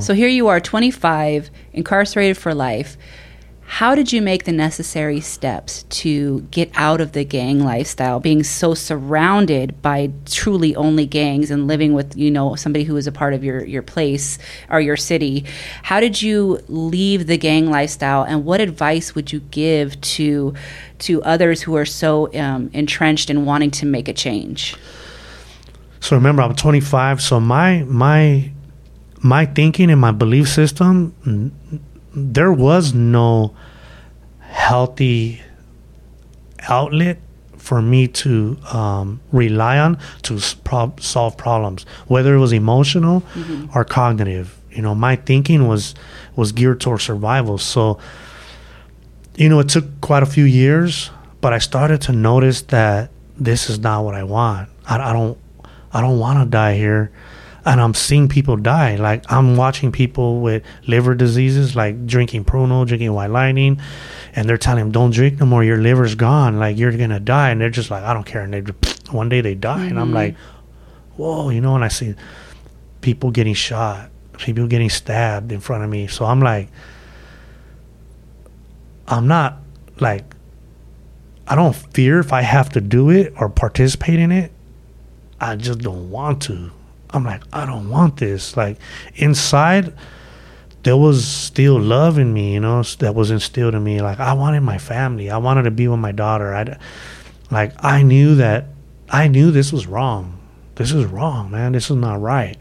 [0.00, 2.96] So here you are, 25, incarcerated for life.
[3.62, 8.44] How did you make the necessary steps to get out of the gang lifestyle, being
[8.44, 13.12] so surrounded by truly only gangs and living with, you know, somebody who is a
[13.12, 14.38] part of your, your place
[14.70, 15.44] or your city?
[15.82, 20.54] How did you leave the gang lifestyle and what advice would you give to
[21.00, 24.76] to others who are so um, entrenched in wanting to make a change?
[25.98, 27.20] So remember, I'm 25.
[27.20, 28.52] So my my
[29.22, 31.14] my thinking and my belief system,
[32.14, 33.54] there was no
[34.40, 35.40] healthy
[36.68, 37.18] outlet
[37.56, 43.66] for me to um, rely on to pro- solve problems, whether it was emotional mm-hmm.
[43.74, 44.58] or cognitive.
[44.70, 45.94] You know, my thinking was
[46.36, 47.58] was geared towards survival.
[47.58, 47.98] So,
[49.36, 51.10] you know, it took quite a few years,
[51.40, 54.68] but I started to notice that this is not what I want.
[54.86, 55.36] I, I don't
[55.92, 57.10] I don't want to die here.
[57.68, 58.96] And I'm seeing people die.
[58.96, 63.78] Like I'm watching people with liver diseases, like drinking Pruno, drinking White Lightning,
[64.34, 65.62] and they're telling them, "Don't drink no more.
[65.62, 66.58] Your liver's gone.
[66.58, 68.60] Like you're gonna die." And they're just like, "I don't care." And they
[69.10, 69.88] one day they die, mm-hmm.
[69.88, 70.14] and I'm mm-hmm.
[70.14, 70.36] like,
[71.16, 71.74] "Whoa!" You know.
[71.74, 72.14] And I see
[73.02, 76.06] people getting shot, people getting stabbed in front of me.
[76.06, 76.70] So I'm like,
[79.06, 79.58] I'm not
[80.00, 80.24] like,
[81.46, 84.52] I don't fear if I have to do it or participate in it.
[85.38, 86.70] I just don't want to.
[87.10, 88.56] I'm like, I don't want this.
[88.56, 88.78] Like
[89.16, 89.94] inside,
[90.82, 94.00] there was still love in me, you know, that was instilled in me.
[94.00, 95.30] Like I wanted my family.
[95.30, 96.54] I wanted to be with my daughter.
[96.54, 96.78] I,
[97.50, 98.66] like I knew that,
[99.08, 100.38] I knew this was wrong.
[100.74, 101.72] This is wrong, man.
[101.72, 102.56] This is not right.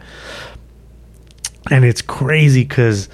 [1.69, 3.09] And it's crazy because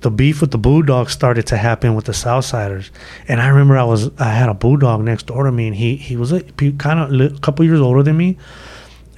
[0.00, 2.90] the beef with the Bulldogs started to happen with the Southsiders.
[3.26, 5.96] And I remember I was I had a Bulldog next door to me, and he
[5.96, 8.38] he was a, kind of a couple years older than me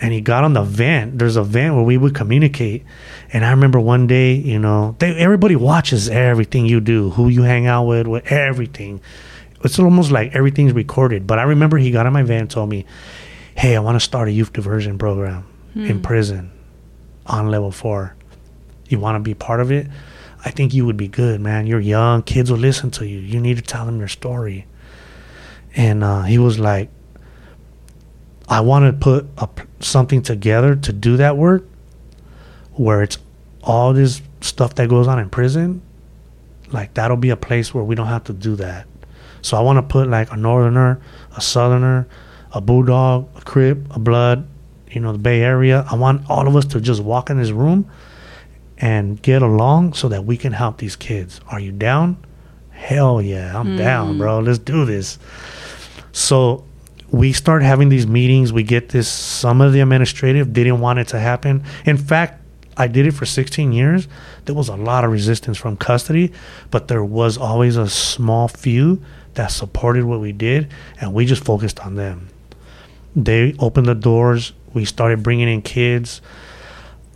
[0.00, 1.18] and he got on the vent.
[1.18, 2.84] There's a vent where we would communicate.
[3.32, 7.42] And I remember one day, you know, they, everybody watches everything you do, who you
[7.42, 9.00] hang out with, with everything.
[9.64, 11.26] It's almost like everything's recorded.
[11.26, 12.86] But I remember he got on my van and told me,
[13.56, 15.86] hey, I want to start a youth diversion program hmm.
[15.86, 16.52] in prison
[17.26, 18.14] on level four.
[18.88, 19.88] You want to be part of it?
[20.44, 21.66] I think you would be good, man.
[21.66, 22.22] You're young.
[22.22, 23.18] Kids will listen to you.
[23.18, 24.66] You need to tell them your story.
[25.74, 26.88] And uh, he was like,
[28.48, 29.48] I want to put a,
[29.80, 31.64] something together to do that work
[32.72, 33.18] where it's
[33.62, 35.82] all this stuff that goes on in prison.
[36.70, 38.86] Like that'll be a place where we don't have to do that.
[39.42, 41.00] So I want to put like a northerner,
[41.36, 42.08] a southerner,
[42.52, 44.48] a bulldog, a crip, a blood,
[44.90, 45.86] you know, the Bay Area.
[45.90, 47.90] I want all of us to just walk in this room
[48.78, 51.40] and get along so that we can help these kids.
[51.48, 52.24] Are you down?
[52.70, 53.78] Hell yeah, I'm mm.
[53.78, 54.38] down, bro.
[54.38, 55.18] Let's do this.
[56.12, 56.64] So
[57.10, 58.52] we start having these meetings.
[58.52, 59.08] We get this.
[59.08, 61.64] Some of the administrative didn't want it to happen.
[61.84, 62.42] In fact,
[62.76, 64.06] I did it for 16 years.
[64.44, 66.32] There was a lot of resistance from custody,
[66.70, 69.02] but there was always a small few
[69.34, 70.70] that supported what we did,
[71.00, 72.28] and we just focused on them.
[73.16, 74.52] They opened the doors.
[74.74, 76.20] We started bringing in kids.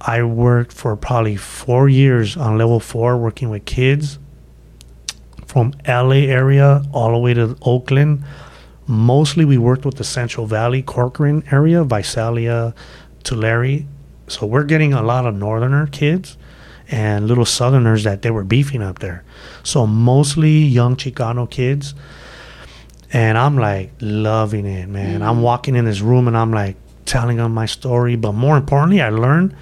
[0.00, 4.18] I worked for probably four years on level four, working with kids
[5.46, 8.24] from LA area all the way to Oakland
[8.86, 12.74] Mostly we worked with the Central Valley, Corcoran area, Visalia,
[13.22, 13.86] Tulare.
[14.28, 16.36] So we're getting a lot of northerner kids
[16.90, 19.24] and little southerners that they were beefing up there.
[19.62, 21.94] So mostly young Chicano kids.
[23.12, 25.20] And I'm like loving it, man.
[25.20, 25.22] Mm-hmm.
[25.22, 28.16] I'm walking in this room and I'm like telling them my story.
[28.16, 29.54] But more importantly, I learned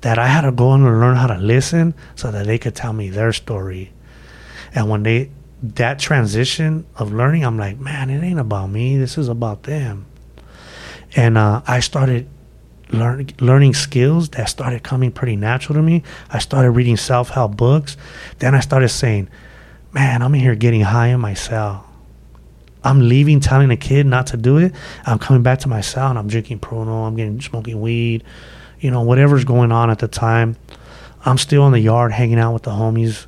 [0.00, 2.74] that I had to go in and learn how to listen so that they could
[2.74, 3.92] tell me their story.
[4.74, 5.30] And when they
[5.62, 8.96] that transition of learning, I'm like, man, it ain't about me.
[8.96, 10.06] This is about them.
[11.16, 12.28] And uh, I started
[12.90, 16.02] learn, learning skills that started coming pretty natural to me.
[16.30, 17.96] I started reading self help books.
[18.38, 19.28] Then I started saying,
[19.92, 21.84] man, I'm in here getting high in my cell.
[22.84, 24.72] I'm leaving, telling a kid not to do it.
[25.04, 27.06] I'm coming back to my cell and I'm drinking Pruno.
[27.06, 28.22] I'm getting smoking weed,
[28.80, 30.56] you know, whatever's going on at the time.
[31.24, 33.26] I'm still in the yard hanging out with the homies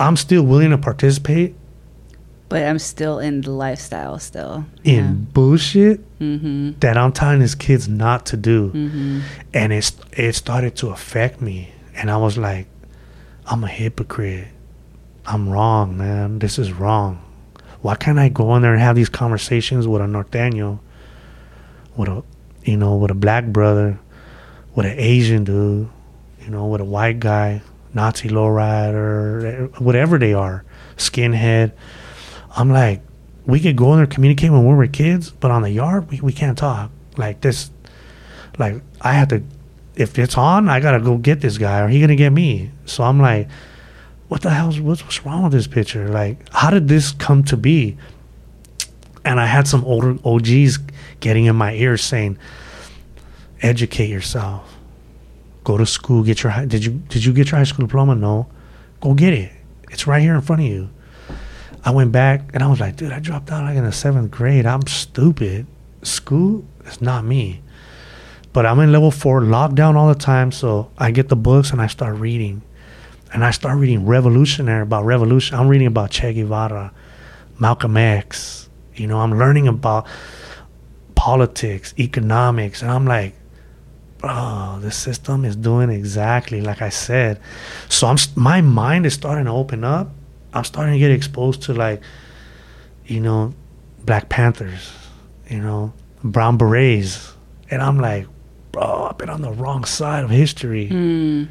[0.00, 1.54] I'm still willing to participate.
[2.48, 4.64] But I'm still in the lifestyle still.
[4.82, 5.12] In yeah.
[5.12, 6.72] bullshit mm-hmm.
[6.80, 8.70] that I'm telling these kids not to do.
[8.70, 9.20] Mm-hmm.
[9.54, 11.72] And it's it started to affect me.
[11.94, 12.66] And I was like,
[13.46, 14.48] I'm a hypocrite.
[15.26, 16.38] I'm wrong, man.
[16.38, 17.22] This is wrong.
[17.82, 20.80] Why can't I go in there and have these conversations with a norteño,
[21.96, 22.24] with a,
[22.64, 24.00] you know, with a black brother,
[24.74, 25.88] with an Asian dude,
[26.40, 27.62] you know, with a white guy,
[27.94, 30.64] Nazi lowrider, whatever they are,
[30.96, 31.72] skinhead.
[32.56, 33.02] I'm like,
[33.46, 36.20] we could go in there communicate when we were kids, but on the yard we,
[36.20, 36.90] we can't talk.
[37.16, 37.70] Like this
[38.58, 39.42] like I had to
[39.96, 42.70] if it's on, I gotta go get this guy, or he gonna get me.
[42.86, 43.48] So I'm like,
[44.28, 46.08] what the hell's what's, what's wrong with this picture?
[46.08, 47.96] Like, how did this come to be?
[49.24, 50.78] And I had some older OGs
[51.20, 52.38] getting in my ear saying,
[53.60, 54.76] educate yourself,
[55.64, 58.14] go to school, get your high, did you did you get your high school diploma?
[58.14, 58.48] No,
[59.00, 59.52] go get it.
[59.90, 60.90] It's right here in front of you.
[61.84, 64.30] I went back and I was like, dude, I dropped out like in the seventh
[64.30, 64.66] grade.
[64.66, 65.66] I'm stupid.
[66.02, 67.62] School is not me.
[68.52, 70.52] But I'm in level four, lockdown all the time.
[70.52, 72.62] So I get the books and I start reading.
[73.32, 75.56] And I start reading revolutionary about revolution.
[75.56, 76.92] I'm reading about Che Guevara,
[77.58, 78.68] Malcolm X.
[78.94, 80.06] You know, I'm learning about
[81.14, 82.82] politics, economics.
[82.82, 83.34] And I'm like,
[84.20, 87.40] bro, the system is doing exactly like I said.
[87.88, 90.10] So I'm my mind is starting to open up.
[90.52, 92.02] I'm starting to get exposed to like,
[93.06, 93.54] you know,
[94.04, 94.92] Black Panthers,
[95.48, 97.34] you know, Brown Berets,
[97.70, 98.26] and I'm like,
[98.72, 100.88] bro, I've been on the wrong side of history.
[100.88, 101.48] Mm.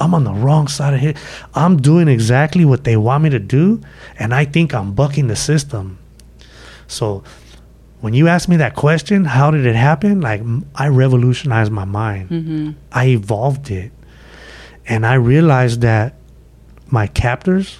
[0.00, 1.16] I'm on the wrong side of it.
[1.54, 3.80] I'm doing exactly what they want me to do,
[4.18, 5.98] and I think I'm bucking the system.
[6.86, 7.24] So,
[8.00, 10.20] when you ask me that question, how did it happen?
[10.20, 10.42] Like,
[10.74, 12.30] I revolutionized my mind.
[12.30, 12.70] Mm-hmm.
[12.92, 13.90] I evolved it,
[14.86, 16.14] and I realized that
[16.90, 17.78] my captors,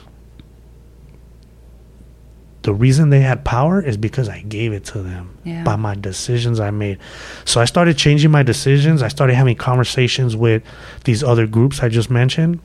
[2.62, 5.62] the reason they had power is because I gave it to them Yeah.
[5.62, 6.98] by my decisions I made.
[7.44, 9.02] So I started changing my decisions.
[9.02, 10.62] I started having conversations with
[11.04, 12.58] these other groups I just mentioned.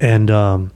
[0.00, 0.72] And um,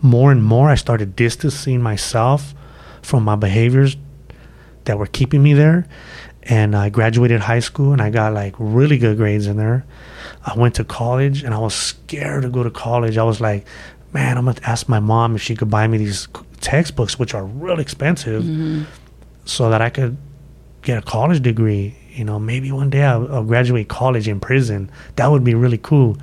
[0.00, 2.54] more and more, I started distancing myself
[3.02, 3.96] from my behaviors
[4.84, 5.86] that were keeping me there.
[6.42, 9.84] And I graduated high school and I got like really good grades in there.
[10.44, 13.18] I went to college and I was scared to go to college.
[13.18, 13.66] I was like,
[14.12, 16.28] man, I'm going to ask my mom if she could buy me these
[16.60, 18.84] textbooks, which are really expensive, Mm-hmm.
[19.44, 20.16] so that I could
[20.82, 21.94] get a college degree.
[22.12, 24.90] You know, maybe one day I'll, I'll graduate college in prison.
[25.16, 26.16] That would be really cool.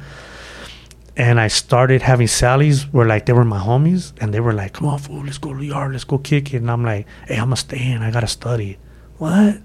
[1.18, 4.74] And I started having Sally's where like they were my homies and they were like,
[4.74, 6.58] come on, fool, let's go to the yard, let's go kick it.
[6.58, 8.78] And I'm like, hey, I'm gonna stay in, I gotta study.
[9.18, 9.58] What?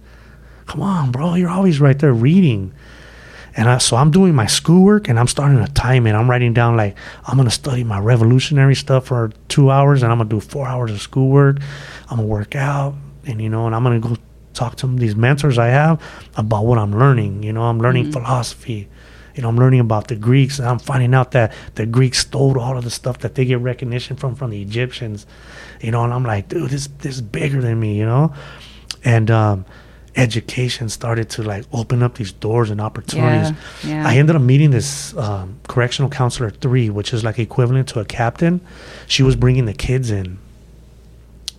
[0.67, 2.73] Come on, bro, you're always right there reading.
[3.55, 6.15] And I, so I'm doing my schoolwork and I'm starting to time it.
[6.15, 6.97] I'm writing down like
[7.27, 10.91] I'm gonna study my revolutionary stuff for two hours and I'm gonna do four hours
[10.91, 11.59] of schoolwork.
[12.09, 12.95] I'm gonna work out
[13.27, 14.17] and you know, and I'm gonna go
[14.55, 16.03] talk to these mentors I have
[16.35, 17.43] about what I'm learning.
[17.43, 18.13] You know, I'm learning mm-hmm.
[18.13, 18.89] philosophy.
[19.35, 22.59] You know, I'm learning about the Greeks and I'm finding out that the Greeks stole
[22.59, 25.27] all of the stuff that they get recognition from from the Egyptians.
[25.81, 27.99] You know, and I'm like, dude, this this is bigger than me.
[27.99, 28.35] You know,
[29.05, 29.65] and um,
[30.17, 33.57] education started to like open up these doors and opportunities.
[33.85, 34.09] Yeah, yeah.
[34.09, 38.05] I ended up meeting this um, correctional counselor three, which is like equivalent to a
[38.05, 38.61] captain.
[39.07, 40.39] She was bringing the kids in,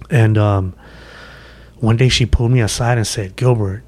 [0.10, 0.75] and um,
[1.78, 3.84] one day she pulled me aside and said, "Gilbert,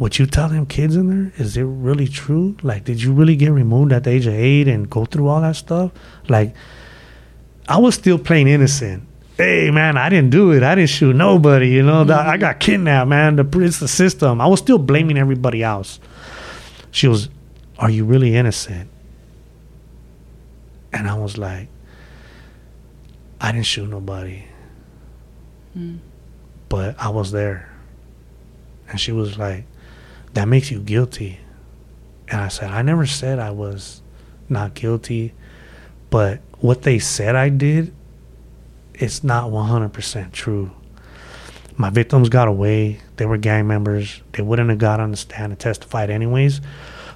[0.00, 2.56] what you tell them kids in there is it really true?
[2.62, 5.42] Like, did you really get removed at the age of eight and go through all
[5.42, 5.92] that stuff?
[6.26, 6.56] Like,
[7.68, 9.02] I was still playing innocent."
[9.36, 10.62] Hey man, I didn't do it.
[10.62, 11.68] I didn't shoot nobody.
[11.68, 13.36] You know, that I got kidnapped, man.
[13.36, 14.40] The it's the system.
[14.40, 16.00] I was still blaming everybody else.
[16.92, 17.28] She was,
[17.78, 18.88] Are you really innocent?
[20.94, 21.68] And I was like,
[23.38, 24.44] I didn't shoot nobody.
[25.74, 25.96] Hmm.
[26.70, 27.70] But I was there.
[28.88, 29.64] And she was like,
[30.34, 31.40] That makes you guilty.
[32.28, 34.02] And I said, I never said I was
[34.48, 35.34] not guilty.
[36.10, 37.92] But what they said I did,
[38.94, 40.70] it's not 100% true.
[41.76, 43.00] My victims got away.
[43.16, 44.20] They were gang members.
[44.32, 46.60] They wouldn't have got on the stand and testified anyways.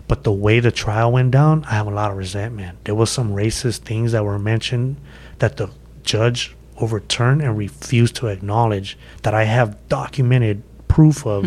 [0.08, 2.84] But the way the trial went down, I have a lot of resentment.
[2.84, 4.96] There was some racist things that were mentioned
[5.38, 5.70] that the
[6.02, 10.62] judge overturned and refused to acknowledge that I have documented
[10.94, 11.42] proof of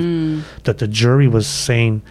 [0.63, 2.01] that the jury was saying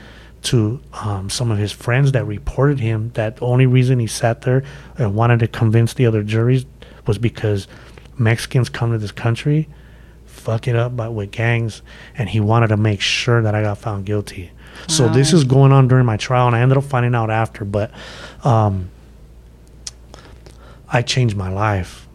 [0.42, 4.40] to um, some of his friends that reported him that the only reason he sat
[4.42, 4.62] there
[4.96, 6.64] and wanted to convince the other juries
[7.06, 7.68] was because
[8.16, 9.68] Mexicans come to this country,
[10.24, 11.82] fuck it up by, with gangs,
[12.16, 14.50] and he wanted to make sure that I got found guilty.
[14.88, 17.64] So this is going on during my trial, and I ended up finding out after.
[17.64, 17.90] But
[18.44, 18.90] um,
[20.88, 22.06] I changed my life.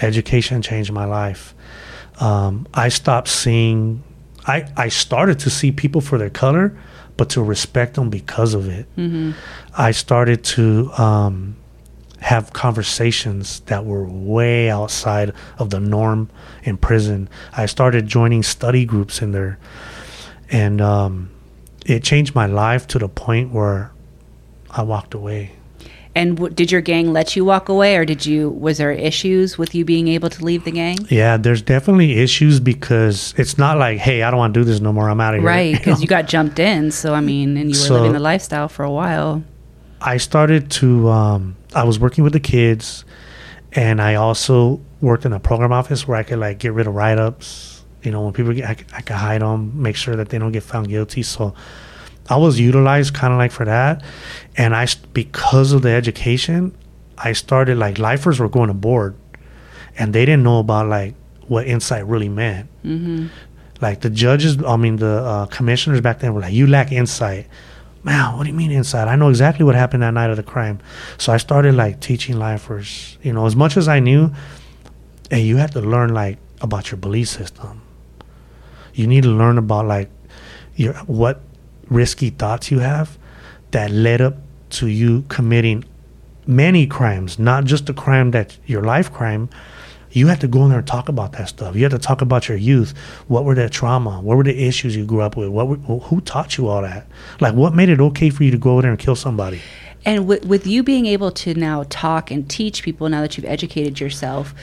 [0.00, 1.54] Education changed my life.
[2.18, 4.02] Um, I stopped seeing.
[4.46, 6.76] I I started to see people for their color,
[7.16, 8.86] but to respect them because of it.
[9.76, 11.56] I started to um,
[12.20, 16.28] have conversations that were way outside of the norm
[16.62, 17.28] in prison.
[17.56, 19.58] I started joining study groups in there,
[20.50, 21.30] and um,
[21.86, 23.92] it changed my life to the point where
[24.70, 25.52] I walked away.
[26.16, 28.50] And w- did your gang let you walk away, or did you?
[28.50, 30.98] Was there issues with you being able to leave the gang?
[31.10, 34.80] Yeah, there's definitely issues because it's not like, hey, I don't want to do this
[34.80, 35.10] no more.
[35.10, 35.48] I'm out of here.
[35.48, 36.02] Right, You because know?
[36.02, 36.92] you got jumped in.
[36.92, 39.42] So I mean, and you were So- living the lifestyle for a while.
[40.00, 41.08] I started to.
[41.08, 43.04] Um, I was working with the kids,
[43.72, 46.94] and I also worked in a program office where I could like get rid of
[46.94, 47.82] write ups.
[48.04, 50.52] You know, when people get, I, I could hide them, make sure that they don't
[50.52, 51.22] get found guilty.
[51.22, 51.54] So
[52.28, 54.02] I was utilized kind of like for that,
[54.56, 56.74] and I because of the education,
[57.18, 59.14] I started like lifers were going aboard,
[59.98, 61.14] and they didn't know about like
[61.48, 62.68] what insight really meant.
[62.82, 63.26] hmm
[63.80, 67.46] Like the judges, I mean the uh, commissioners back then were like, "You lack insight."
[68.02, 69.08] Man, what do you mean insight?
[69.08, 70.78] I know exactly what happened that night of the crime.
[71.16, 73.16] So I started like teaching lifers.
[73.22, 74.30] You know, as much as I knew,
[75.30, 77.80] hey, you have to learn like about your belief system.
[78.94, 80.10] You need to learn about like
[80.76, 81.40] your what
[81.88, 83.18] risky thoughts you have
[83.70, 84.36] that led up
[84.70, 85.84] to you committing
[86.46, 89.48] many crimes, not just the crime that your life crime.
[90.10, 91.74] You have to go in there and talk about that stuff.
[91.74, 92.96] You have to talk about your youth.
[93.26, 94.20] What were the trauma?
[94.20, 95.48] What were the issues you grew up with?
[95.48, 97.08] What were, who taught you all that?
[97.40, 99.60] Like, what made it okay for you to go over there and kill somebody?
[100.06, 103.46] And with, with you being able to now talk and teach people now that you've
[103.46, 104.54] educated yourself,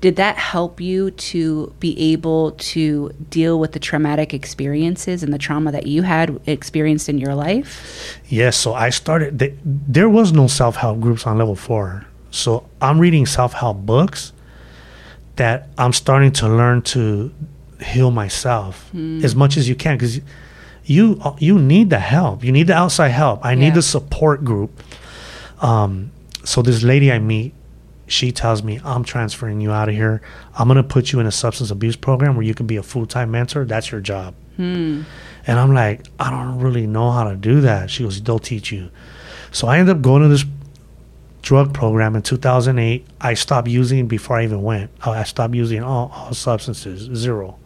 [0.00, 5.38] did that help you to be able to deal with the traumatic experiences and the
[5.38, 8.20] trauma that you had experienced in your life?
[8.28, 8.56] Yes.
[8.56, 9.38] So I started.
[9.38, 12.04] Th- there was no self help groups on level four.
[12.30, 14.32] So I'm reading self help books
[15.36, 17.32] that I'm starting to learn to
[17.80, 19.24] heal myself hmm.
[19.24, 20.20] as much as you can because
[20.84, 22.44] you you need the help.
[22.44, 23.44] You need the outside help.
[23.44, 23.60] I Yeah.
[23.60, 24.82] need the support group.
[25.60, 26.12] Um,
[26.44, 27.54] so this lady I meet,
[28.06, 30.22] she tells me, "I'm transferring you out of here.
[30.56, 33.06] I'm gonna put you in a substance abuse program where you can be a full
[33.06, 33.64] time mentor.
[33.64, 35.02] That's your job." Hmm.
[35.48, 37.90] And I'm like, I don't really know how to do that.
[37.90, 38.90] She goes, they'll teach you.
[39.50, 40.44] So I end up going to this
[41.40, 43.06] drug program in 2008.
[43.20, 44.90] I stopped using before I even went.
[45.02, 47.58] I stopped using all, all substances, zero.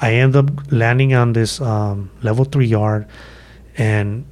[0.00, 3.08] I end up landing on this um, level three yard,
[3.76, 4.24] and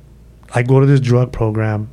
[0.54, 1.90] I go to this drug program.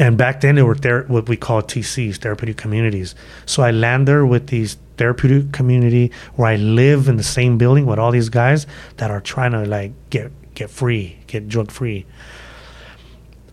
[0.00, 3.14] And back then, they were ther- what we call TCs, therapeutic communities.
[3.44, 7.84] So I land there with these therapeutic community where I live in the same building
[7.84, 8.66] with all these guys
[8.96, 12.06] that are trying to like get get free, get drug free.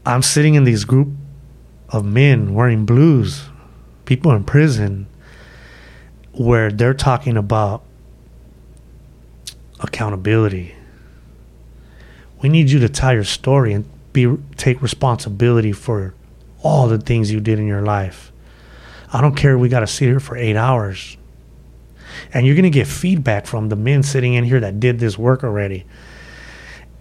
[0.05, 1.09] I'm sitting in this group
[1.89, 3.49] of men wearing blues,
[4.05, 5.07] people in prison,
[6.31, 7.83] where they're talking about
[9.81, 10.75] accountability.
[12.41, 16.13] We need you to tell your story and be take responsibility for
[16.63, 18.31] all the things you did in your life.
[19.11, 19.57] I don't care.
[19.57, 21.17] We got to sit here for eight hours,
[22.33, 25.43] and you're gonna get feedback from the men sitting in here that did this work
[25.43, 25.85] already.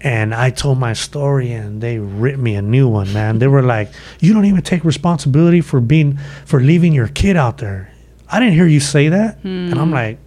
[0.01, 3.39] And I told my story, and they ripped me a new one, man.
[3.39, 7.59] They were like, "You don't even take responsibility for being for leaving your kid out
[7.59, 7.91] there."
[8.29, 9.95] I didn't hear you say that, and I'm hmm.
[9.95, 10.19] like,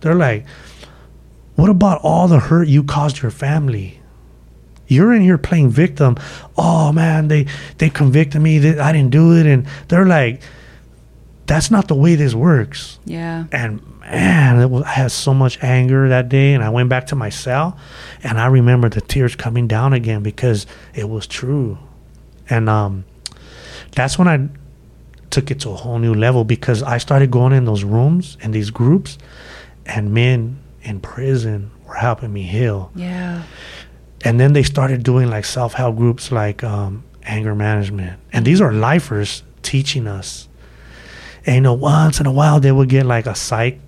[0.00, 0.46] they're like,
[1.54, 3.97] "What about all the hurt you caused your family?"
[4.88, 6.16] You're in here playing victim.
[6.56, 7.46] Oh man, they
[7.78, 10.40] they convicted me that I didn't do it, and they're like,
[11.46, 13.44] "That's not the way this works." Yeah.
[13.52, 17.06] And man, it was, I had so much anger that day, and I went back
[17.08, 17.76] to my cell,
[18.22, 21.78] and I remember the tears coming down again because it was true,
[22.48, 23.04] and um,
[23.94, 24.48] that's when I
[25.30, 28.54] took it to a whole new level because I started going in those rooms and
[28.54, 29.18] these groups,
[29.84, 33.42] and men in prison were helping me heal, Yeah.
[34.24, 38.60] And then they started doing like self help groups like um, anger management, and these
[38.60, 40.48] are lifers teaching us.
[41.46, 43.78] And you know, once in a while they would get like a psych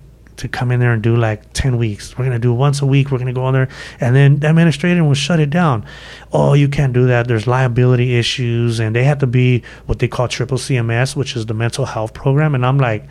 [0.41, 2.17] to come in there and do like 10 weeks.
[2.17, 3.11] We're going to do once a week.
[3.11, 3.69] We're going to go in there.
[3.99, 5.85] And then the administrator will shut it down.
[6.33, 7.27] Oh, you can't do that.
[7.27, 8.79] There's liability issues.
[8.79, 12.15] And they have to be what they call triple CMS, which is the mental health
[12.15, 12.55] program.
[12.55, 13.07] And I'm like,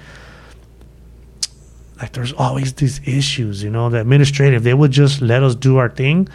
[2.00, 5.77] like there's always these issues, you know, the administrative, they would just let us do
[5.77, 6.29] our thing.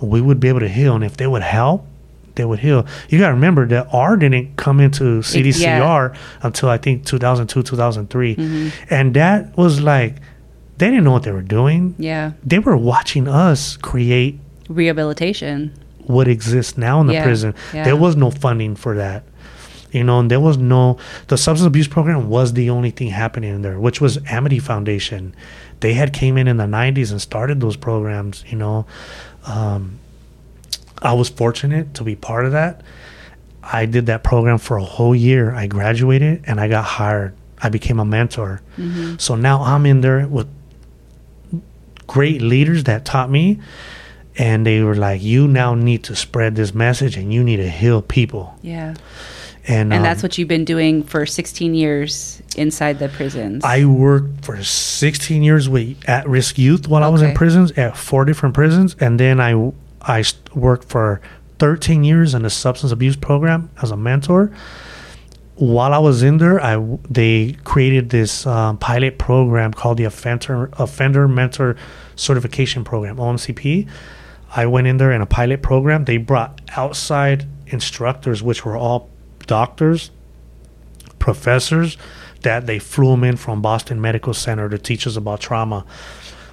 [0.00, 0.94] We would be able to heal.
[0.94, 1.86] And if they would help,
[2.34, 2.86] they would heal.
[3.08, 8.36] You got to remember that R didn't come into CDCR until I think 2002, 2003.
[8.36, 8.84] Mm-hmm.
[8.94, 10.16] And that was like,
[10.76, 11.94] they didn't know what they were doing.
[11.98, 12.32] Yeah.
[12.44, 14.38] They were watching us create
[14.68, 15.72] Rehabilitation.
[16.00, 17.54] what exists now in the Yeah, prison.
[17.72, 17.84] yeah.
[17.84, 19.24] There was no funding for that.
[19.92, 20.98] You know, and there was no
[21.28, 25.34] the substance abuse program was the only thing happening in there, which was Amity Foundation.
[25.80, 28.44] They had came in in the '90s and started those programs.
[28.48, 28.84] You know,
[29.46, 29.98] um,
[31.00, 32.82] I was fortunate to be part of that.
[33.62, 35.52] I did that program for a whole year.
[35.52, 37.34] I graduated and I got hired.
[37.60, 38.60] I became a mentor.
[39.18, 40.46] So now I'm in there with
[42.06, 43.58] great leaders that taught me
[44.36, 47.68] and they were like you now need to spread this message and you need to
[47.68, 48.94] heal people Yeah.
[49.68, 53.64] And, And um, that's what you've been doing for 16 years inside the prisons.
[53.64, 58.24] I worked for 16 years with at-risk youth while I was in prisons at four
[58.24, 60.22] different prisons, and then I I
[60.54, 61.20] worked for
[61.58, 64.52] 13 years in the substance abuse program as a mentor.
[65.56, 66.76] While I was in there, I
[67.10, 71.76] they created this um, pilot program called the Offender Offender Mentor
[72.14, 73.88] Certification Program (OMCP).
[74.54, 76.04] I went in there in a pilot program.
[76.04, 79.10] They brought outside instructors, which were all
[79.46, 80.10] doctors,
[81.18, 81.96] professors
[82.42, 85.84] that they flew them in from Boston Medical Center to teach us about trauma.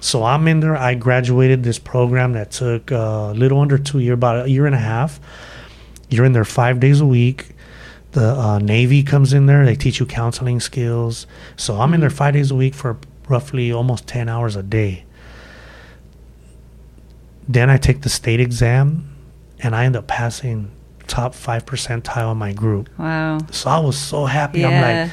[0.00, 0.76] So I'm in there.
[0.76, 4.74] I graduated this program that took a little under two years, about a year and
[4.74, 5.20] a half.
[6.10, 7.50] You're in there five days a week.
[8.12, 9.64] The uh, Navy comes in there.
[9.64, 11.26] They teach you counseling skills.
[11.56, 12.98] So I'm in there five days a week for
[13.28, 15.04] roughly almost 10 hours a day.
[17.48, 19.16] Then I take the state exam
[19.60, 20.70] and I end up passing
[21.06, 22.88] top 5 percentile in my group.
[22.98, 23.38] wow.
[23.50, 24.64] So I was so happy.
[24.64, 25.10] I'm like,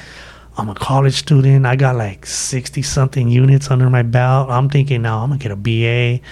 [0.58, 1.66] I'm a college student.
[1.66, 4.50] I got like 60 something units under my belt.
[4.50, 6.24] I'm thinking now I'm going to get a BA.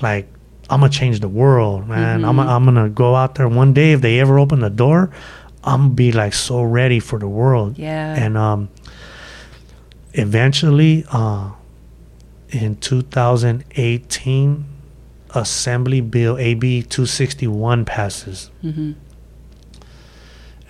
[0.00, 0.28] Like,
[0.70, 2.24] I'm going to change the world, man.
[2.24, 3.92] I'm, I'm going to go out there one day.
[3.92, 5.10] If they ever open the door,
[5.64, 7.78] I'm going to be like so ready for the world.
[7.78, 8.14] Yeah.
[8.14, 8.68] And um,
[10.14, 11.52] eventually, uh,
[12.50, 14.64] in 2018,
[15.34, 18.50] Assembly Bill AB 261 passes.
[18.62, 18.92] hmm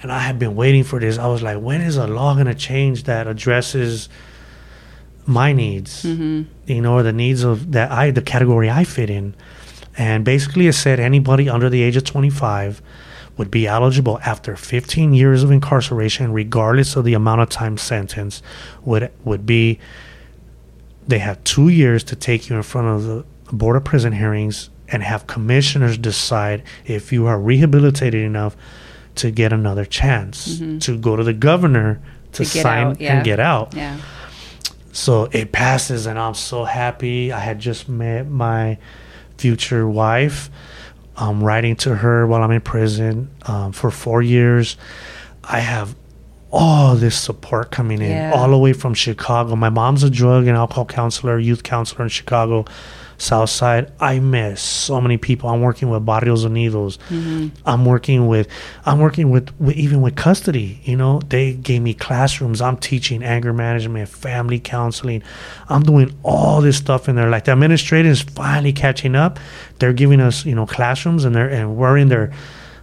[0.03, 1.19] And I had been waiting for this.
[1.19, 4.09] I was like, when is a law going to change that addresses
[5.27, 6.03] my needs?
[6.03, 9.35] hmm You know, or the needs of that I, the category I fit in.
[9.97, 12.81] And basically, it said anybody under the age of 25
[13.37, 18.43] would be eligible after 15 years of incarceration, regardless of the amount of time sentence,
[18.85, 19.79] would would be.
[21.07, 24.71] They have two years to take you in front of the board of prison hearings
[24.88, 28.57] and have commissioners decide if you are rehabilitated enough
[29.17, 30.81] to get another chance Mhm.
[30.83, 32.00] to go to the governor
[32.33, 33.17] to, To sign out, yeah.
[33.17, 33.75] and get out.
[33.75, 33.97] Yeah.
[34.93, 37.33] So it passes, and I'm so happy.
[37.33, 38.78] I had just met my
[39.37, 40.50] future wife.
[41.17, 44.76] I'm writing to her while I'm in prison um, for four years.
[45.45, 45.95] I have
[46.50, 48.33] all this support coming in, Yeah.
[48.35, 49.55] all the way from Chicago.
[49.57, 52.65] My mom's a drug and alcohol counselor, youth counselor in Chicago,
[53.19, 53.93] South Side.
[54.00, 55.50] I met so many people.
[55.50, 56.99] I'm working with Barrios Unidos.
[57.09, 58.49] hmm I'm working with
[58.87, 62.61] I'm working with, with even with custody, you know, they gave me classrooms.
[62.61, 65.23] I'm teaching anger management, family counseling.
[65.69, 67.28] I'm doing all this stuff in there.
[67.28, 69.39] Like the administrator is finally catching up.
[69.81, 72.33] They're giving us, you know, classrooms and they're and we're in there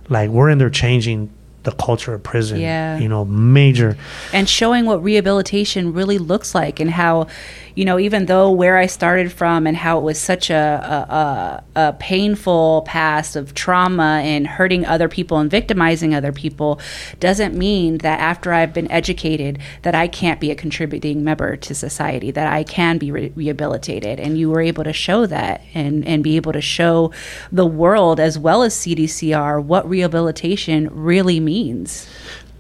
[0.10, 1.32] like we're in there changing
[1.64, 2.60] the culture of prison.
[2.60, 2.98] Yeah.
[2.98, 3.98] You know, major
[4.32, 7.28] and showing what rehabilitation really looks like and how
[7.76, 11.14] you know even though where i started from and how it was such a, a,
[11.14, 16.80] a, a painful past of trauma and hurting other people and victimizing other people
[17.20, 21.76] doesn't mean that after i've been educated that i can't be a contributing member to
[21.76, 26.06] society that i can be re- rehabilitated and you were able to show that and,
[26.08, 27.12] and be able to show
[27.52, 32.08] the world as well as cdcr what rehabilitation really means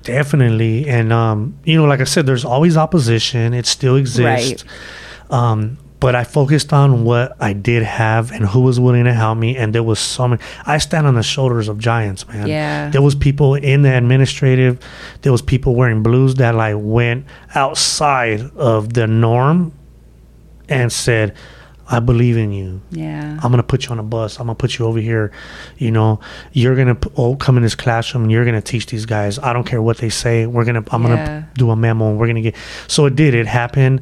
[0.06, 0.88] Definitely.
[0.88, 3.56] And, um, you know, like I said, there's always opposition.
[3.56, 4.64] It still exists.
[5.30, 9.38] Um, but I focused on what I did have and who was willing to help
[9.38, 9.56] me.
[9.58, 10.42] And there was so many.
[10.66, 12.48] I stand on the shoulders of giants, man.
[12.48, 12.90] Yeah.
[12.90, 14.78] There was people in the administrative.
[15.24, 19.72] There was people wearing blues that like went outside of the norm
[20.70, 21.34] and said,
[21.88, 22.82] I believe in you.
[22.90, 24.40] yeah I'm gonna put you on a bus.
[24.40, 25.32] I'm gonna put you over here.
[25.78, 26.20] You know,
[26.52, 28.24] you're gonna p- oh, come in this classroom.
[28.24, 29.38] and You're gonna teach these guys.
[29.38, 30.48] I don't care what they say.
[30.48, 30.84] We're gonna.
[30.92, 31.10] I'm Yeah.
[31.10, 32.10] gonna do a memo.
[32.10, 32.56] and We're gonna get.
[32.88, 33.36] So it did.
[33.36, 34.02] It happened.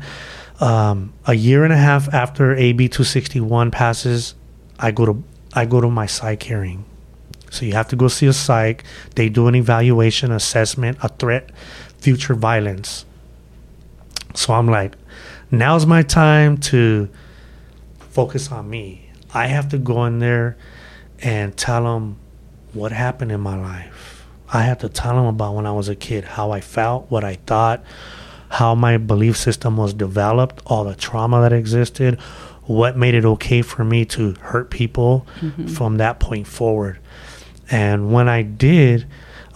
[0.59, 4.35] Um, a year and a half after AB 261 passes,
[4.79, 6.85] I go to I go to my psych hearing.
[7.51, 8.83] So you have to go see a psych.
[9.15, 11.51] They do an evaluation, assessment, a threat,
[11.99, 13.05] future violence.
[14.33, 14.95] So I'm like,
[15.51, 17.09] now's my time to
[17.99, 19.11] focus on me.
[19.33, 20.57] I have to go in there
[21.21, 22.17] and tell them
[22.73, 24.25] what happened in my life.
[24.51, 27.23] I have to tell them about when I was a kid, how I felt, what
[27.23, 27.83] I thought,
[28.53, 32.19] how my belief system was developed, all the trauma that existed,
[32.65, 35.25] what made it okay for me to hurt people
[35.75, 36.99] from that point forward.
[37.71, 39.07] And when I did,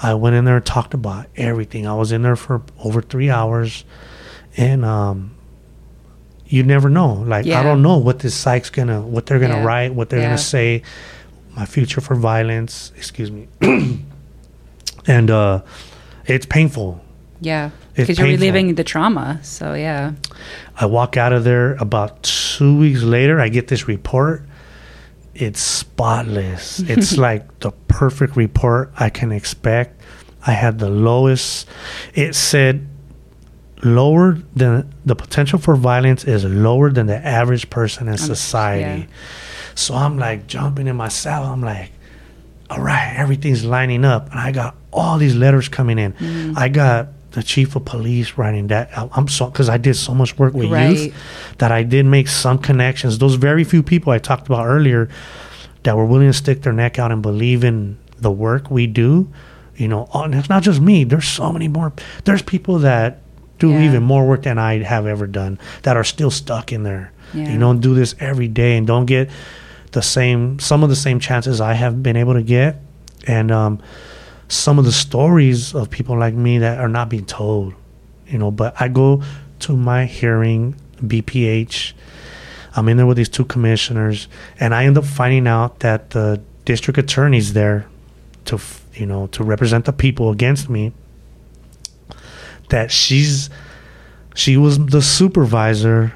[0.01, 1.85] I went in there and talked about everything.
[1.85, 3.85] I was in there for over three hours,
[4.57, 5.35] and um,
[6.47, 7.13] you never know.
[7.13, 7.59] Like Yeah.
[7.59, 9.63] I don't know what this psych's gonna, what they're gonna Yeah.
[9.63, 10.25] write, what they're Yeah.
[10.29, 10.81] gonna say.
[11.55, 12.91] My future for violence.
[12.97, 13.47] Excuse me.
[15.07, 15.61] and uh,
[16.25, 17.01] it's painful.
[17.39, 19.39] Yeah, because you're reliving the trauma.
[19.43, 20.13] So yeah,
[20.75, 23.39] I walk out of there about two weeks later.
[23.39, 24.43] I get this report.
[25.35, 26.79] It's spotless.
[26.87, 30.01] It's like the perfect report I can expect.
[30.45, 31.67] I had the lowest.
[32.15, 32.87] It said
[33.83, 39.01] lower than the potential for violence is lower than the average person in society.
[39.01, 39.07] yeah.
[39.75, 41.49] So I'm like jumping in my saddle.
[41.49, 41.91] I'm like,
[42.69, 46.13] all right, everything's lining up, and I got all these letters coming in.
[46.13, 46.57] Mm-hmm.
[46.57, 48.89] I got the chief of police writing that.
[48.97, 50.89] I'm so because I did so much work with Right.
[50.97, 51.13] youth
[51.59, 53.19] that I did make some connections.
[53.19, 55.07] Those very few people I talked about earlier
[55.83, 59.27] that were willing to stick their neck out and believe in the work we do.
[59.75, 61.03] You know, and it's not just me.
[61.03, 61.93] There's so many more.
[62.23, 63.19] There's people that
[63.59, 63.83] do Yeah.
[63.83, 67.11] even more work than I have ever done that are still stuck in there.
[67.35, 67.51] Yeah.
[67.51, 69.29] You know, and do this every day and don't get
[69.91, 72.81] the same some of the same chances I have been able to get,
[73.27, 73.77] and um,
[74.47, 77.73] some of the stories of people like me that are not being told.
[78.27, 79.23] You know, but I go
[79.59, 81.93] to my hearing, BPH.
[82.75, 84.27] I'm in there with these two commissioners,
[84.59, 87.87] and I end up finding out that the district attorney's there
[88.45, 88.59] to,
[88.93, 90.93] you know, to represent the people against me.
[92.69, 93.49] That she's,
[94.35, 96.13] she was the supervisor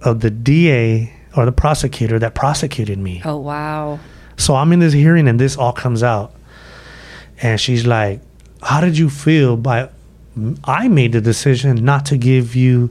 [0.00, 3.22] of the DA or the prosecutor that prosecuted me.
[3.24, 3.98] Oh wow.
[4.36, 6.34] So I'm in this hearing and this all comes out.
[7.40, 8.20] And she's like,
[8.62, 9.88] How did you feel by
[10.64, 12.90] I made the decision not to give you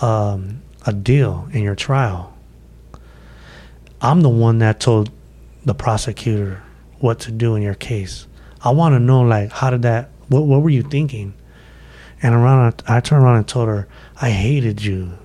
[0.00, 2.32] um, a deal in your trial.
[4.00, 5.10] I'm the one that told
[5.64, 6.62] the prosecutor
[7.00, 8.26] what to do in your case.
[8.62, 11.34] I want to know, like, how did that, what, what were you thinking?
[12.22, 13.88] And around, I turned around and told her,
[14.20, 15.18] I hated you.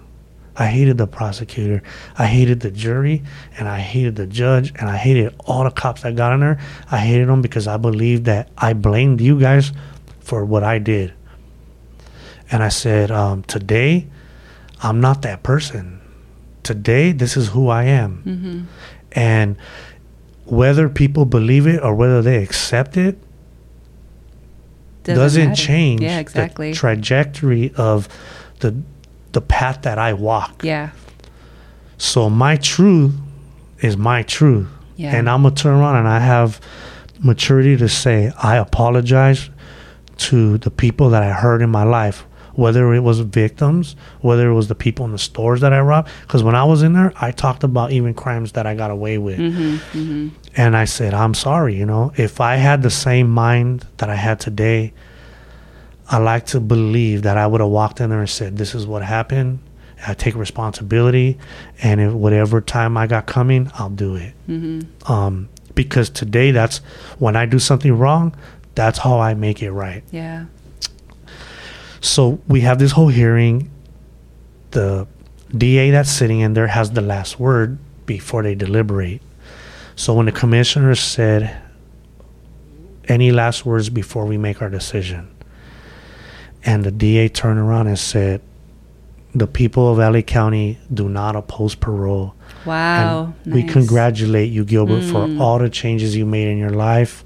[0.62, 1.82] I hated the prosecutor.
[2.20, 3.24] I hated the jury,
[3.58, 6.60] and I hated the judge, and I hated all the cops that got in there.
[6.92, 9.72] I hated them because I believed that I blamed you guys
[10.20, 11.14] for what I did.
[12.52, 14.06] And I said, um, today,
[14.84, 16.00] I'm not that person.
[16.62, 18.68] Today, this is who I am.
[19.14, 19.58] And
[20.46, 23.18] whether people believe it or whether they accept it
[25.02, 25.62] doesn't, matter.
[25.62, 28.08] change Yeah, the trajectory of
[28.60, 28.76] the
[29.32, 30.64] the path that I walk.
[30.64, 30.92] yeah.
[31.98, 33.14] So my truth
[33.80, 34.68] is my truth.
[34.96, 35.16] Yeah.
[35.16, 36.60] And I'm gonna turn around and I have
[37.20, 39.50] maturity to say I apologize
[40.18, 44.54] to the people that I hurt in my life, whether it was victims, whether it
[44.54, 46.10] was the people in the stores that I robbed.
[46.22, 49.18] Because when I was in there, I talked about even crimes that I got away
[49.20, 49.38] with.
[49.40, 50.30] Mm-hmm.
[50.58, 54.16] And I said, I'm sorry, you know, if I had the same mind that I
[54.16, 54.94] had today,
[56.12, 58.86] I like to believe that I would have walked in there and said, This is
[58.86, 59.60] what happened.
[60.06, 61.38] I take responsibility.
[61.82, 64.34] And if whatever time I got coming, I'll do it.
[64.50, 65.12] Mm-hmm.
[65.12, 66.80] Um, because today, that's
[67.18, 68.36] when I do something wrong,
[68.76, 70.04] that's how I make it right.
[70.12, 70.46] Yeah.
[72.02, 73.70] So we have this whole hearing.
[74.72, 75.08] The
[75.56, 79.22] DA that's sitting in there has the last word before they deliberate.
[79.96, 81.62] So when the commissioner said,
[83.08, 85.31] any last words before we make our decision?
[86.64, 88.42] And the DA turned around and said,
[89.34, 92.36] the people of LA County do not oppose parole.
[92.66, 93.34] Wow.
[93.46, 95.40] And we congratulate you, Gilbert, for Mm.
[95.40, 97.24] all the changes you made in your life.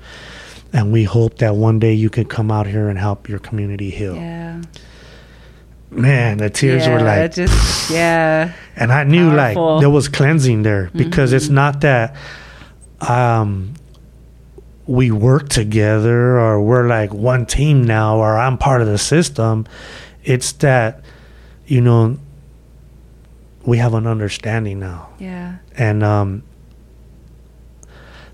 [0.72, 3.90] And we hope that one day you can come out here and help your community
[3.90, 4.16] heal.
[4.16, 4.62] Yeah.
[5.90, 8.52] Man, the tears were like, just yeah.
[8.76, 9.74] and I knew powerful.
[9.76, 12.16] like there was cleansing there because it's not that
[13.02, 13.74] um
[14.88, 19.66] we work together or we're like one team now or I'm part of the system.
[20.24, 21.04] It's that
[21.66, 22.18] you know
[23.66, 25.10] we have an understanding now.
[25.20, 25.58] Yeah.
[25.76, 26.44] And um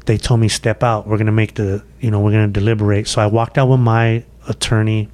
[0.05, 1.07] they told me step out.
[1.07, 3.07] We're gonna make the you know we're gonna deliberate.
[3.07, 5.09] So I walked out with my attorney.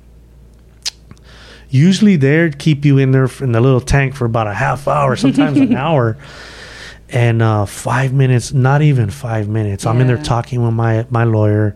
[1.69, 5.15] Usually they'd keep you in there in the little tank for about a half hour,
[5.15, 6.17] sometimes an hour.
[7.09, 9.85] And uh, five minutes, not even five minutes.
[9.85, 11.73] I'm in there talking with my my lawyer,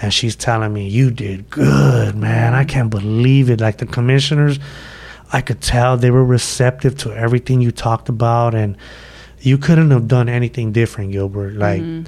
[0.00, 2.54] and she's telling me, "You did good, man.
[2.54, 4.58] I can't believe it." Like the commissioners,
[5.30, 8.76] I could tell they were receptive to everything you talked about, and
[9.40, 11.52] you couldn't have done anything different, Gilbert.
[11.54, 12.04] Like Mm-hmm.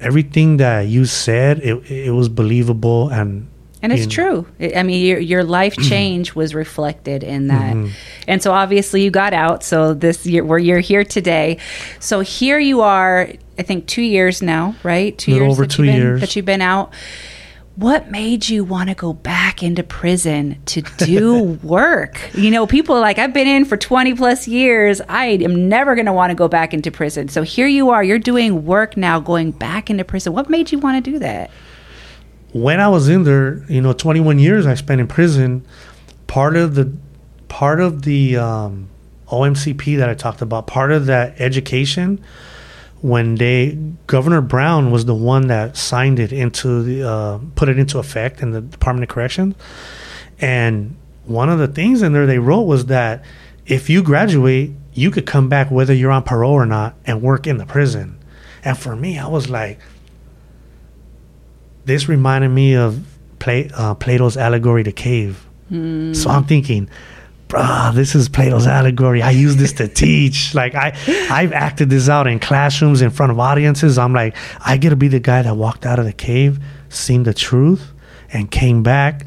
[0.00, 3.46] everything that you said, it it was believable, and
[3.82, 4.46] And it's in- true.
[4.76, 7.90] I mean, your your life change was reflected in that, Mhm.
[8.28, 9.64] and so obviously you got out.
[9.64, 11.58] So this year, where you're here today,
[11.98, 13.28] so here you are.
[13.58, 15.16] I think two years now, right?
[15.18, 16.20] Two years over that two you've been, years.
[16.20, 16.92] that you've been out.
[17.76, 22.20] What made you want to go back into prison to do work?
[22.34, 25.00] You know, people are like, I've been in for 20 plus years.
[25.08, 27.28] I am never going to want to go back into prison.
[27.28, 30.34] So here you are, you're doing work now, going back into prison.
[30.34, 31.50] What made you want to do that?
[32.52, 35.64] When I was in there, you know, 21 years I spent in prison.
[36.26, 36.92] Part of the
[37.48, 38.88] part of the um,
[39.28, 42.22] OMCP that I talked about, part of that education
[43.02, 47.78] when they Governor Brown was the one that signed it into the uh, put it
[47.78, 49.54] into effect in the Department of Corrections,
[50.38, 53.24] and one of the things in there they wrote was that
[53.66, 57.46] if you graduate, you could come back whether you're on parole or not and work
[57.46, 58.18] in the prison.
[58.64, 59.80] And for me, I was like,
[61.84, 63.04] this reminded me of
[63.38, 65.46] Pla- uh, Plato's allegory, The Cave.
[66.14, 66.88] So I'm thinking,
[67.48, 69.22] bruh, this is Plato's allegory.
[69.22, 70.54] I use this to teach.
[70.54, 70.94] Like I,
[71.30, 73.96] I've acted this out in classrooms in front of audiences.
[73.98, 76.58] I'm like, I get to be the guy that walked out of the cave,
[76.90, 77.92] seen the truth,
[78.32, 79.24] and came back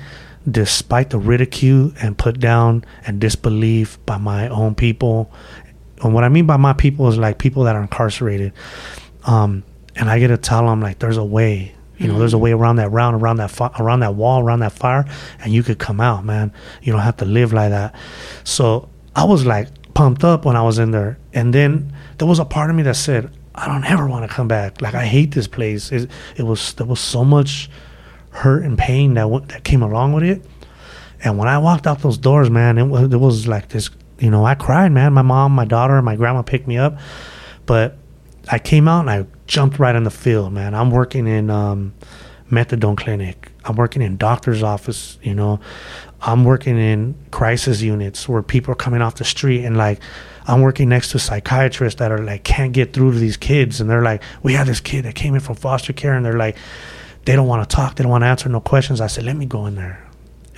[0.50, 5.32] despite the ridicule and put down and disbelief by my own people.
[6.04, 8.54] And what I mean by my people is like people that are incarcerated.
[9.26, 9.64] Um,
[9.96, 11.74] and I get to tell them like, there's a way.
[11.98, 14.74] You know, there's a way around that round, around that around that wall, around that
[14.74, 15.06] fire,
[15.40, 16.52] and you could come out, man.
[16.82, 17.96] You don't have to live like that.
[18.44, 22.40] So I was like pumped up when I was in there, and then there was
[22.40, 24.82] a part of me that said, I don't ever want to come back.
[24.82, 25.92] Like I hate this place.
[25.92, 27.70] It, it was there was so much
[28.32, 30.46] hurt and pain that went, that came along with it.
[31.24, 33.90] And when I walked out those doors, man, it was it was like this.
[34.20, 35.14] You know, I cried, man.
[35.14, 37.00] My mom, my daughter, my grandma picked me up,
[37.66, 37.98] but
[38.50, 40.74] I came out and I jumped right in the field, man.
[40.74, 41.94] I'm working in um,
[42.52, 43.52] methadone clinic.
[43.64, 45.18] I'm working in doctor's office.
[45.22, 45.60] You know,
[46.22, 50.00] I'm working in crisis units where people are coming off the street and like.
[50.48, 53.90] I'm working next to psychiatrists that are like can't get through to these kids, and
[53.90, 56.56] they're like, "We have this kid that came in from foster care, and they're like,
[57.26, 59.38] they don't want to talk, they don't want to answer no questions." I said, "Let
[59.38, 60.08] me go in there,"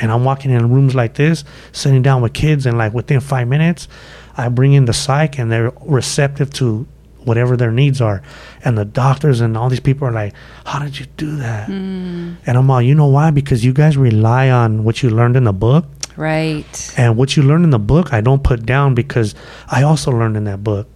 [0.02, 3.48] and I'm walking in rooms like this, sitting down with kids, and like within five
[3.48, 3.88] minutes,
[4.36, 6.86] I bring in the psych, and they're receptive to
[7.28, 8.24] whatever their needs are.
[8.64, 10.34] And the doctors and all these people are like,
[10.66, 11.68] How did you do that?
[11.68, 12.36] Hmm.
[12.46, 13.32] And I'm all, You know why?
[13.32, 15.86] Because you guys rely on what you learned in the book.
[16.16, 16.94] Right.
[16.98, 19.36] And what you learned in the book, I don't put down because
[19.68, 20.88] I also learned in that book.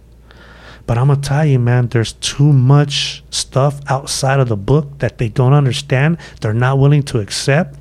[0.86, 4.98] But I'm going to tell you, man, there's too much stuff outside of the book
[4.98, 6.18] that they don't understand.
[6.40, 7.78] They're not willing to accept.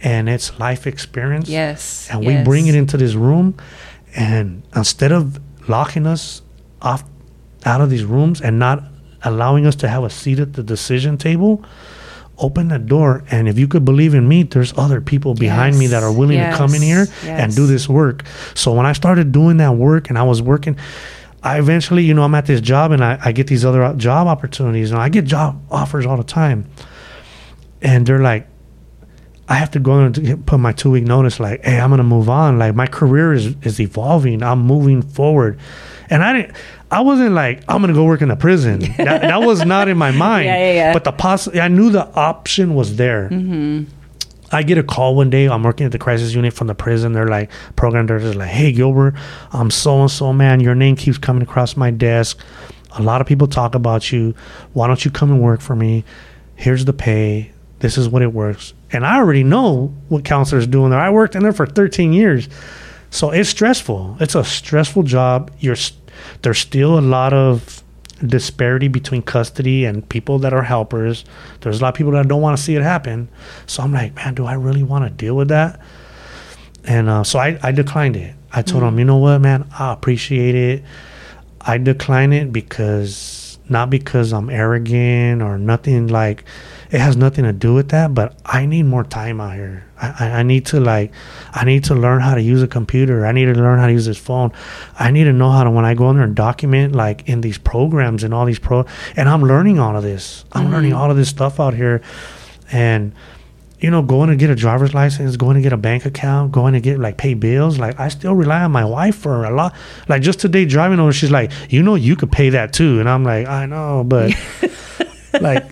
[0.00, 1.48] And it's life experience.
[1.48, 2.08] Yes.
[2.10, 2.44] And we yes.
[2.44, 3.54] bring it into this room.
[4.16, 6.42] And instead of locking us
[6.80, 7.04] off
[7.64, 8.82] out of these rooms and not
[9.24, 11.64] allowing us to have a seat at the decision table,
[12.38, 13.24] open the door.
[13.30, 16.38] And if you could believe in me, there's other people behind me that are willing
[16.38, 18.24] to come in here Yes, and do this work.
[18.54, 20.76] So when I started doing that work and I was working,
[21.42, 24.26] I eventually, you know, I'm at this job and I, I get these other job
[24.26, 26.66] opportunities and I get job offers all the time.
[27.80, 28.46] And they're like,
[29.52, 32.02] I have to go in and put my two week notice, like, hey, I'm gonna
[32.02, 32.58] move on.
[32.58, 34.42] Like my career is is evolving.
[34.42, 35.58] I'm moving forward,
[36.08, 36.56] and I didn't.
[36.90, 38.78] I wasn't like I'm gonna go work in a prison.
[38.96, 40.46] that, that was not in my mind.
[40.46, 40.92] Yeah, yeah, yeah.
[40.94, 43.28] But the poss- I knew the option was there.
[43.28, 43.90] Mm-hmm.
[44.52, 45.48] I get a call one day.
[45.48, 47.12] I'm working at the crisis unit from the prison.
[47.12, 49.16] They're like, program director's like, hey, Gilbert,
[49.52, 50.60] I'm so and so, man.
[50.60, 52.38] Your name keeps coming across my desk.
[52.92, 54.34] A lot of people talk about you.
[54.72, 56.04] Why don't you come and work for me?
[56.56, 57.52] Here's the pay.
[57.80, 58.72] This is what it works.
[58.92, 61.00] And I already know what counselors do in there.
[61.00, 62.48] I worked in there for 13 years.
[63.10, 64.18] So it's stressful.
[64.20, 65.50] It's a stressful job.
[65.58, 65.76] You're
[66.42, 67.82] there's still a lot of
[68.24, 71.24] disparity between custody and people that are helpers.
[71.60, 73.28] There's a lot of people that don't want to see it happen.
[73.66, 75.80] So I'm like, man, do I really want to deal with that?
[76.84, 78.34] And uh, so I, I declined it.
[78.52, 80.84] I told him, you know what, man, I appreciate it.
[81.60, 86.44] I decline it because not because I'm arrogant or nothing like
[86.92, 89.86] it has nothing to do with that, but I need more time out here.
[89.98, 91.10] I, I, I need to like
[91.54, 93.24] I need to learn how to use a computer.
[93.24, 94.52] I need to learn how to use this phone.
[94.98, 97.40] I need to know how to when I go in there and document like in
[97.40, 98.84] these programs and all these pro
[99.16, 100.44] and I'm learning all of this.
[100.52, 101.00] I'm learning mm-hmm.
[101.00, 102.02] all of this stuff out here
[102.70, 103.14] and
[103.80, 106.74] you know, going to get a driver's license, going to get a bank account, going
[106.74, 107.78] to get like pay bills.
[107.78, 109.74] Like I still rely on my wife for a lot.
[110.08, 113.08] Like just today driving over, she's like, you know, you could pay that too, and
[113.08, 114.32] I'm like, I know, but
[115.40, 115.64] like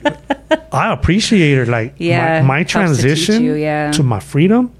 [0.73, 1.67] I appreciate her.
[1.67, 3.91] Like Yeah, my, my helps to transition you, yeah.
[3.93, 4.73] to my freedom,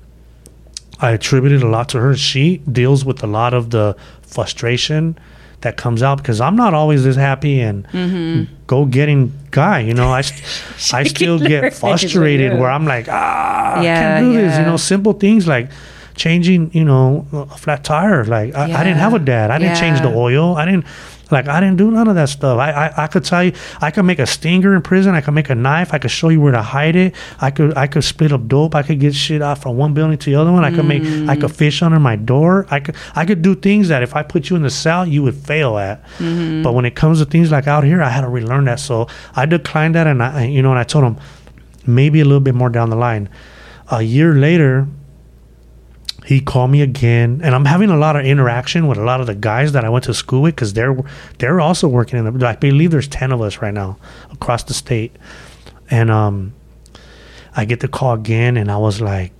[1.01, 2.17] I attributed a lot to her.
[2.17, 5.19] She deals with a lot of the frustration
[5.63, 8.53] that comes out because I'm not always this happy and Mm-hmm.
[8.67, 9.81] go getting guy.
[9.81, 10.19] You know, I
[10.93, 12.71] I still get frustrated where.
[12.71, 14.59] I'm like, ah, I can't do this.
[14.59, 15.71] You know, simple things like
[16.17, 18.25] changing, you know, a flat tire.
[18.25, 19.51] Like I, I didn't have a dad.
[19.51, 20.55] I didn't change the oil.
[20.57, 20.85] I didn't.
[21.31, 22.59] Like I didn't do none of that stuff.
[22.59, 25.15] I, I I could tell you, I could make a stinger in prison.
[25.15, 25.95] I could make a knife.
[25.95, 27.15] I could show you where to hide it.
[27.41, 28.75] I could I could split up dope.
[28.75, 30.65] I could get shit out from one building to the other one.
[30.65, 31.57] I could make I could mm.
[31.57, 32.67] fish under my door.
[32.71, 35.23] I could I could do things that if I put you in the cell, you
[35.23, 36.05] would fail at.
[36.19, 36.63] Mm-hmm.
[36.63, 38.81] But when it comes to things like out here, I had to relearn that.
[38.81, 41.19] So I declined that, and I you know, and I told him
[41.87, 43.29] maybe a little bit more down the line.
[43.91, 44.87] A year later,
[46.27, 49.27] he called me again, and I'm having a lot of interaction with a lot of
[49.27, 50.97] the guys that I went to school with because they're
[51.39, 52.47] they're also working in the.
[52.47, 53.97] I believe there's ten of us right now
[54.31, 55.17] across the state,
[55.91, 56.53] and um,
[57.57, 59.33] I get the call again, and I was like,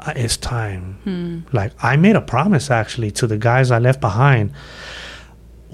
[0.00, 4.52] "Uh, "It's time." Like I made a promise actually to the guys I left behind.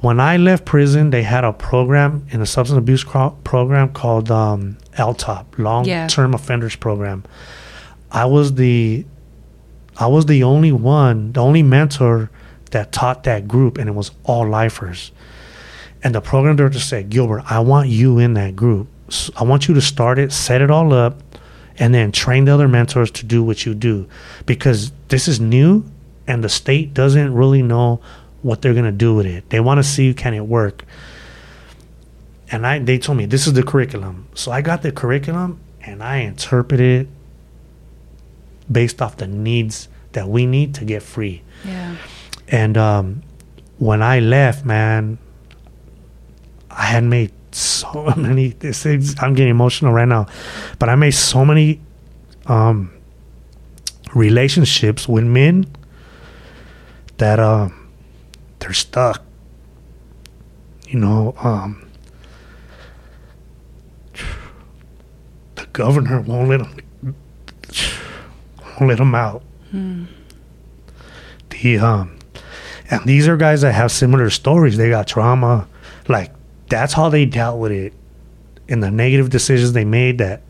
[0.01, 4.31] When I left prison, they had a program in a substance abuse cro- program called
[4.31, 6.07] um, LTOP, Long Yeah.
[6.07, 7.25] Term Offenders Program.
[8.17, 9.05] I was the
[9.99, 12.31] I was the only one, the only mentor
[12.71, 15.13] that taught that group, and it was all lifers.
[16.03, 18.89] And the program director said, Gilbert, I want you in that group.
[19.37, 21.23] I want you to start it, set it all up,
[21.79, 24.09] and then train the other mentors to do what you do.
[24.47, 25.85] Because this is new,
[26.27, 28.01] and the state doesn't really know
[28.41, 29.51] what they're going to do with it.
[29.51, 30.85] They want to see can it work.
[32.51, 34.29] And I, they told me this is the curriculum.
[34.35, 37.09] So I got the curriculum and I interpreted
[38.71, 41.43] based off the needs that we need to get free.
[41.65, 41.97] Yeah.
[42.49, 43.23] And um,
[43.79, 45.19] when I left, man,
[46.71, 48.49] I had made so many.
[48.49, 50.27] This is, I'm getting emotional right now,
[50.79, 51.81] but I made so many
[52.47, 52.93] um,
[54.15, 55.67] relationships with men
[57.19, 57.91] that um,
[58.59, 59.23] they're stuck.
[60.89, 61.91] You know, um,
[65.57, 66.87] the governor won't let them
[68.81, 69.43] let them out.
[71.51, 72.19] The um,
[72.91, 74.77] and these are guys that have similar stories.
[74.77, 75.69] They got trauma.
[76.09, 76.33] Like
[76.69, 77.93] that's how they dealt with it
[78.69, 80.43] in the negative decisions they made that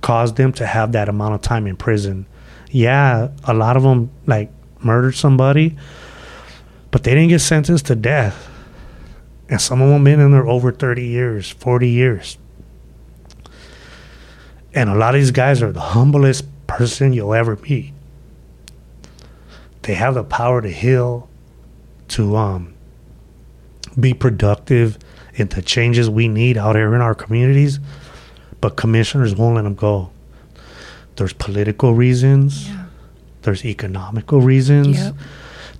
[0.00, 2.26] caused them to have that amount of time in prison.
[2.70, 4.50] Yeah, a lot of them like
[4.82, 5.76] murdered somebody,
[6.90, 8.48] but they didn't get sentenced to death.
[9.48, 12.38] And some of them been in there over 30 years, 40 years.
[14.72, 17.92] And a lot of these guys are the humblest person you'll ever meet
[19.82, 21.28] they have the power to heal,
[22.08, 22.74] to um,
[23.98, 24.98] be productive
[25.34, 27.80] in the changes we need out here in our communities.
[28.60, 30.10] But commissioners won't let them go.
[31.16, 32.68] There's political reasons.
[32.68, 32.86] Yeah.
[33.42, 34.98] There's economical reasons.
[34.98, 35.14] Yep.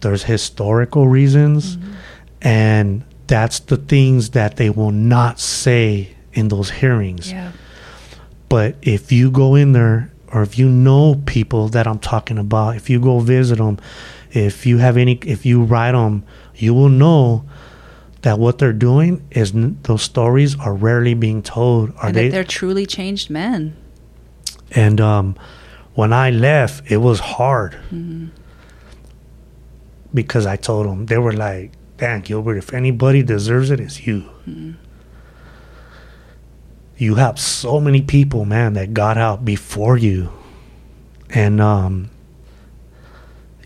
[0.00, 1.76] There's historical reasons.
[2.40, 7.30] And that's the things that they will not say in those hearings.
[7.30, 7.52] Yeah.
[8.48, 12.76] But if you go in there, or if you know people that I'm talking about,
[12.76, 13.78] if you go visit them,
[14.32, 17.44] if you have any, if you write them, you will know
[18.22, 21.90] that what they're doing is n- those stories are rarely being told.
[21.96, 22.28] Are And they?
[22.28, 23.76] they're truly changed men.
[24.72, 25.36] And um,
[25.94, 27.76] when I left, it was hard
[30.12, 34.28] because I told them they were like, "Damn, Gilbert, if anybody deserves it, it's you."
[37.00, 40.30] You have so many people, man, that got out before you,
[41.30, 42.10] and um,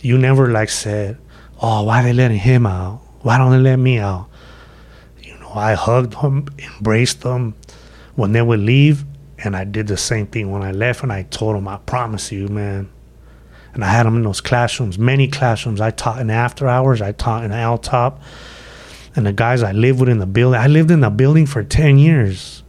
[0.01, 1.18] you never like said,
[1.61, 3.01] "Oh, why they letting him out?
[3.23, 4.29] Why don't they let me out?"
[5.20, 7.57] You know, I hugged them, embraced them
[8.14, 9.05] when they would leave,
[9.37, 11.03] and I did the same thing when I left.
[11.03, 12.88] And I told them, "I promise you, man."
[13.73, 15.81] And I had them in those classrooms, many classrooms.
[15.81, 17.03] I taught in after hours.
[17.03, 18.20] I taught in Altop,
[19.16, 20.61] and the guys I lived with in the building.
[20.61, 22.61] I lived in the building for ten years.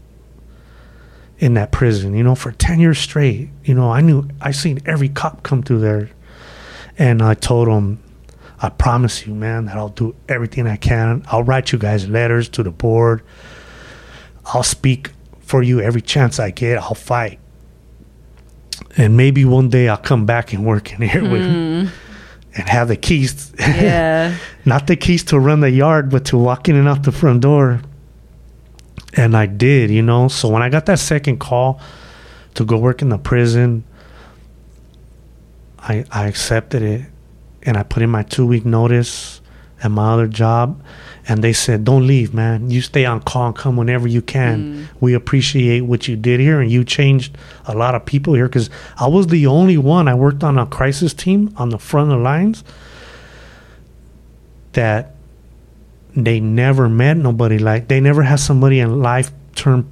[1.38, 3.50] In that prison, you know, for ten years straight.
[3.66, 6.10] You know, I knew I seen every cop come through there,
[6.98, 8.02] and I told them,
[8.62, 11.26] I promise you, man, that I'll do everything I can.
[11.28, 13.22] I'll write you guys letters to the board.
[14.46, 16.78] I'll speak for you every chance I get.
[16.80, 17.40] I'll fight.
[18.98, 21.88] And maybe one day I'll come back and work in here with hmm.
[22.56, 23.54] and have the keys.
[23.60, 24.38] Yeah.
[24.64, 27.42] Not the keys to run the yard, but to walk in and out the front
[27.42, 27.82] door.
[29.16, 30.28] And I did, you know.
[30.28, 31.80] So when I got that second call
[32.56, 33.84] to go work in the prison,
[35.80, 37.06] I I accepted it
[37.64, 39.42] and I put in my two week notice
[39.84, 40.82] at my other job
[41.28, 42.70] and they said, Don't leave, man.
[42.70, 44.64] You stay on call and come whenever you can.
[44.64, 44.88] Mm.
[45.00, 48.70] We appreciate what you did here and you changed a lot of people here because
[49.00, 50.08] I was the only one.
[50.08, 52.64] I worked on a crisis team on the front of the lines
[54.74, 55.15] that
[56.16, 57.58] they never met nobody.
[57.60, 59.90] Like they never had somebody in life term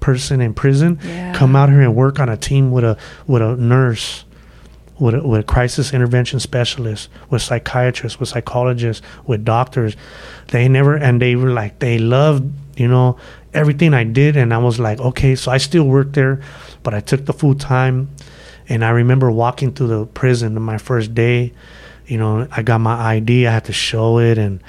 [0.00, 1.34] person in prison Yeah.
[1.34, 4.24] come out here and work on a team with a with a nurse
[5.00, 9.96] with a, with a crisis intervention specialist with psychiatrists with psychologists with doctors.
[10.48, 13.16] They never and they were like they loved you know
[13.52, 14.36] everything i did.
[14.36, 16.40] And i was like okay so i still work there
[16.82, 18.08] but i took the full time.
[18.68, 21.52] And i remember walking through the prison on my first day.
[22.06, 24.38] You know i got my id i had to show it.
[24.38, 24.62] And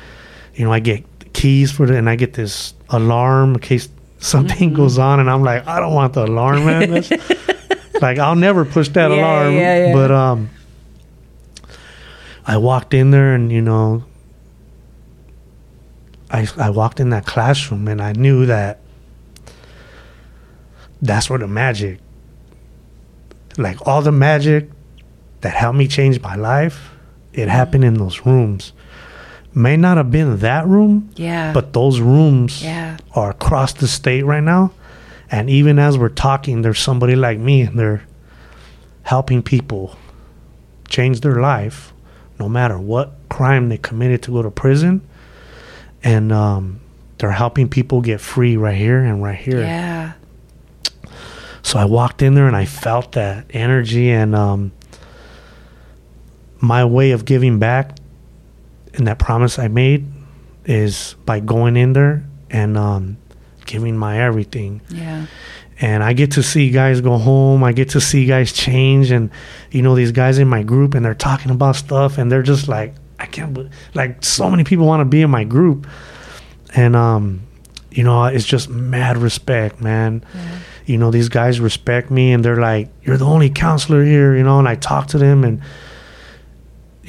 [0.60, 1.04] you know i get
[1.34, 3.88] keys for it and i get this alarm in case
[4.20, 6.92] something goes on and i'm like i don't want the alarm man
[8.02, 9.54] like I'll never push that Yeah, alarm.
[9.54, 9.94] yeah, yeah.
[9.94, 10.50] But um,
[12.46, 14.06] I walked in there, and you know,
[16.32, 18.80] I I walked in that classroom, and I knew that
[21.02, 22.00] that's where the magic,
[23.58, 24.70] like all the magic
[25.42, 26.92] that helped me change my life,
[27.34, 28.72] it happened in those rooms.
[29.60, 31.52] May not have been that room, Yeah.
[31.52, 32.96] but those rooms yeah.
[33.14, 34.72] are across the state right now.
[35.30, 38.04] And even as we're talking, there's somebody like me and they're
[39.04, 39.98] helping people
[40.88, 41.92] change their life
[42.40, 45.02] no matter what crime they committed to go to prison.
[46.06, 46.80] And um,
[47.18, 49.60] they're helping people get free right here and right here.
[49.60, 50.14] Yeah.
[51.64, 54.72] So I walked in there and I felt that energy and um,
[56.62, 57.99] my way of giving back
[59.00, 60.06] and that promise I made
[60.66, 63.18] is by going in there and um,
[63.66, 64.82] giving my everything.
[64.90, 65.26] Yeah.
[65.82, 67.64] And I get to see guys go home.
[67.64, 69.30] I get to see guys change, and
[69.72, 72.68] you know these guys in my group, and they're talking about stuff, and they're just
[72.68, 75.88] like, I can't, believe, like so many people want to be in my group,
[76.76, 77.42] and um,
[77.92, 80.60] you know it's just mad respect, man Yeah.
[80.86, 84.44] you know these guys respect me and they're like you're the only counselor here you
[84.44, 85.62] know and i talk to them and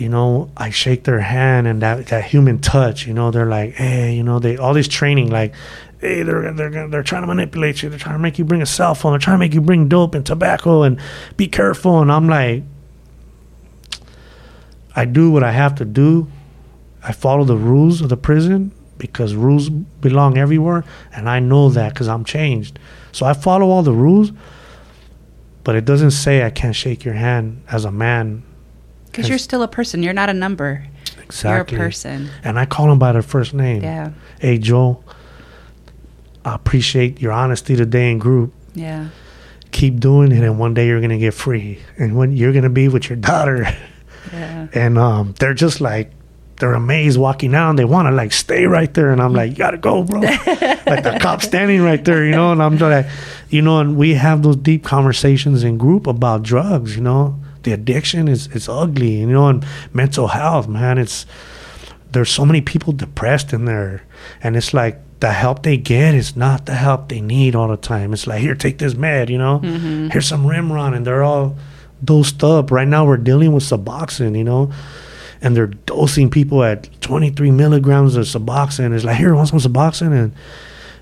[0.00, 3.74] you know i shake their hand and that that human touch you know they're like
[3.74, 5.54] hey you know they all this training like
[6.00, 7.88] hey they're they're they're trying to manipulate you.
[7.88, 9.12] They're trying to make you bring a cell phone.
[9.12, 10.98] They're trying to make you bring dope and tobacco and
[11.36, 12.00] be careful.
[12.00, 12.62] And i'm like
[14.96, 16.28] i do what i have to do.
[17.02, 20.84] I follow the rules of the prison because rules belong everywhere
[21.14, 22.78] and i know that because i'm changed.
[23.12, 24.32] So I follow all the rules,
[25.64, 28.44] but it doesn't say I can't shake your hand as a man.
[29.10, 30.02] Because you're still a person.
[30.02, 30.86] You're not a number.
[31.22, 31.76] Exactly.
[31.76, 32.30] You're a person.
[32.44, 33.82] And I call them by their first name.
[33.82, 34.12] Yeah.
[34.40, 35.02] Hey, Joe,
[36.44, 38.52] I appreciate your honesty today in group.
[38.74, 39.08] Yeah.
[39.72, 41.80] Keep doing it, and one day you're going to get free.
[41.98, 43.66] And when you're going to be with your daughter.
[44.32, 44.68] Yeah.
[44.74, 46.12] And um, they're just like,
[46.60, 49.10] they're amazed walking out and they want to like stay right there.
[49.10, 50.20] And I'm like, you got to go, bro.
[50.20, 50.44] like
[51.02, 52.52] the cop standing right there, you know?
[52.52, 53.06] And I'm like,
[53.48, 57.40] you know, and we have those deep conversations in group about drugs, you know?
[57.62, 60.98] The addiction is it's ugly, you know, and mental health, man.
[60.98, 61.26] It's
[62.12, 64.02] there's so many people depressed in there.
[64.42, 67.76] And it's like the help they get is not the help they need all the
[67.76, 68.12] time.
[68.12, 69.60] It's like, here, take this med, you know?
[69.60, 70.08] Mm-hmm.
[70.08, 71.56] Here's some Remeron, and they're all
[72.02, 72.70] dosed up.
[72.70, 74.72] Right now, we're dealing with Suboxone, you know?
[75.42, 78.94] and they're dosing people at 23 milligrams of Suboxone.
[78.94, 80.12] It's like, here, want some Suboxone?
[80.12, 80.34] And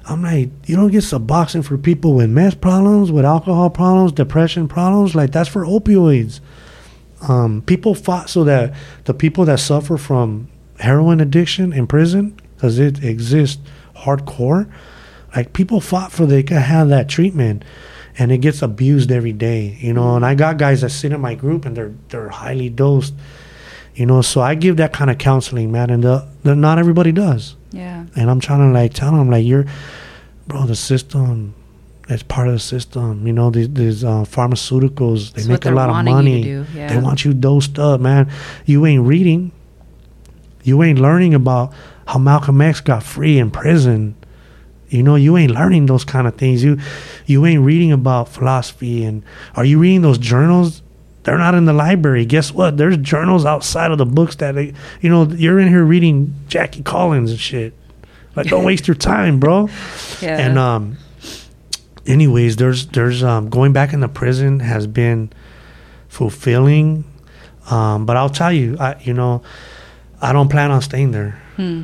[0.08, 4.66] I'm like, you don't get Suboxone for people with meth problems, with alcohol problems, depression
[4.66, 5.14] problems.
[5.14, 6.40] Like, that's for opioids.
[7.28, 10.48] Um, people fought so that the people that suffer from
[10.80, 13.60] heroin addiction in prison, because it exists
[13.96, 14.70] hardcore,
[15.36, 17.64] like, people fought for they could have that treatment.
[18.20, 20.16] And it gets abused every day, you know.
[20.16, 23.14] And I got guys that sit in my group and they're they're highly dosed
[23.94, 27.10] you know so i give that kind of counseling man and the, the not everybody
[27.10, 28.06] does Yeah.
[28.16, 29.66] and i'm trying to like tell them like you're
[30.46, 31.54] bro the system
[32.08, 33.26] it's part of the system.
[33.26, 36.50] You know these, these uh, pharmaceuticals they make a lot of money.
[36.74, 36.88] yeah.
[36.88, 38.30] they want you dosed up man.
[38.64, 39.52] You ain't reading.
[40.62, 41.72] You ain't learning about
[42.06, 44.14] how malcolm x got free in prison.
[44.88, 46.64] You know you ain't learning those kind of things.
[46.64, 46.78] You
[47.26, 49.22] you ain't reading about philosophy and
[49.54, 50.82] are you reading those journals
[51.24, 52.24] they're not in the library.
[52.24, 52.76] Guess what?
[52.76, 56.82] There's journals outside of the books that they, you know you're in here reading jackie
[56.82, 57.74] collins and shit.
[58.36, 59.68] Like don't waste your time bro.
[60.22, 60.38] Yeah.
[60.38, 60.96] and um
[62.06, 65.30] anyways there's there's um going back in the prison has been
[66.08, 67.04] fulfilling.
[67.70, 69.42] Um but i'll tell you i you know
[70.22, 71.40] i don't plan on staying there.
[71.56, 71.82] Hmm.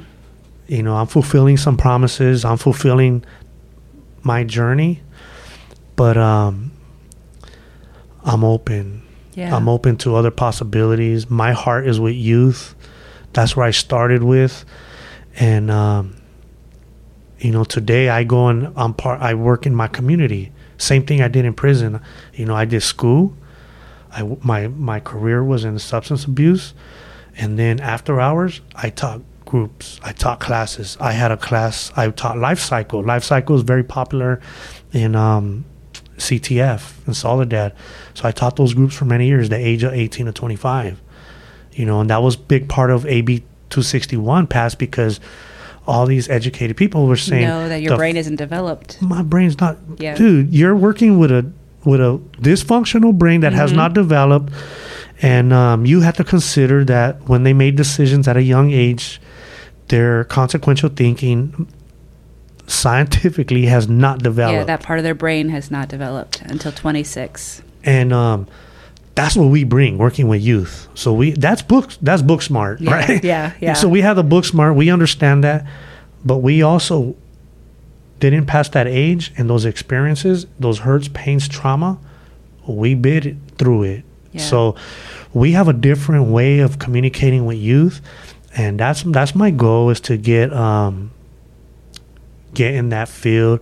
[0.68, 2.44] you know i'm fulfilling some promises.
[2.44, 3.24] I'm fulfilling
[4.22, 5.02] my journey.
[5.96, 6.70] But um
[8.24, 9.02] i'm open
[9.34, 9.54] Yeah.
[9.56, 11.28] i'm open to other possibilities.
[11.28, 12.74] My heart is with youth.
[13.32, 14.64] That's where i started with.
[15.36, 16.16] And um
[17.40, 20.52] you know today i go and i'm part i work in my community.
[20.78, 22.00] Same thing i did in prison.
[22.34, 23.34] You know i did school.
[24.12, 26.74] I my my career was in substance abuse.
[27.36, 30.00] And then after hours i taught groups.
[30.02, 30.96] I taught classes.
[31.00, 31.92] I had a class.
[31.96, 33.02] I taught life cycle.
[33.02, 34.40] Life cycle is very popular
[34.92, 35.64] in um
[36.18, 37.72] ctf and soledad
[38.14, 41.00] so i taught those groups for many years the age of 18 to 25
[41.72, 43.26] you know and that was big part of ab
[43.70, 45.18] 261 passed because
[45.86, 49.00] all these educated people were saying know that your brain isn't developed.
[49.02, 50.14] my brain's not Yeah.
[50.14, 51.50] dude you're working with a
[51.84, 53.76] with a dysfunctional brain that has Mhm.
[53.76, 54.52] not developed
[55.20, 59.20] and um, you have to consider that when they made decisions at a young age
[59.88, 61.66] their consequential thinking
[62.66, 67.62] scientifically has not developed Yeah, that part of their brain has not developed until 26.
[67.84, 68.46] and um,
[69.14, 70.88] that's what we bring working with youth.
[70.94, 73.22] So we that's book that's book smart, Yeah, right?
[73.24, 73.74] yeah, yeah.
[73.74, 74.74] So we have the book smart.
[74.74, 75.64] We understand that,
[76.24, 77.14] but we also
[78.18, 81.98] didn't pass that age and those experiences, those hurts, pains, trauma.
[82.66, 84.04] We bid it through it.
[84.32, 84.40] Yeah.
[84.40, 84.76] So
[85.32, 88.00] we have a different way of communicating with youth,
[88.56, 91.12] and that's that's my goal is to get um
[92.54, 93.60] get in that field.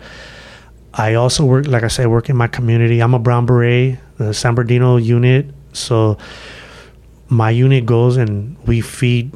[0.95, 3.01] I also work, like I said, work in my community.
[3.01, 5.47] I'm a Brown Beret, the San Bernardino unit.
[5.73, 6.19] So
[7.29, 9.33] my unit goes and we feed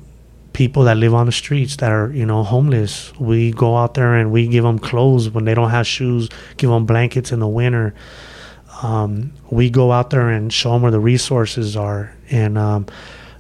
[0.53, 3.13] people that live on the streets that are, you know, homeless.
[3.19, 6.71] We go out there and we give them clothes when they don't have shoes, give
[6.71, 7.95] them blankets in the winter.
[8.83, 12.15] Um, we go out there and show them where the resources are.
[12.31, 12.87] And, um,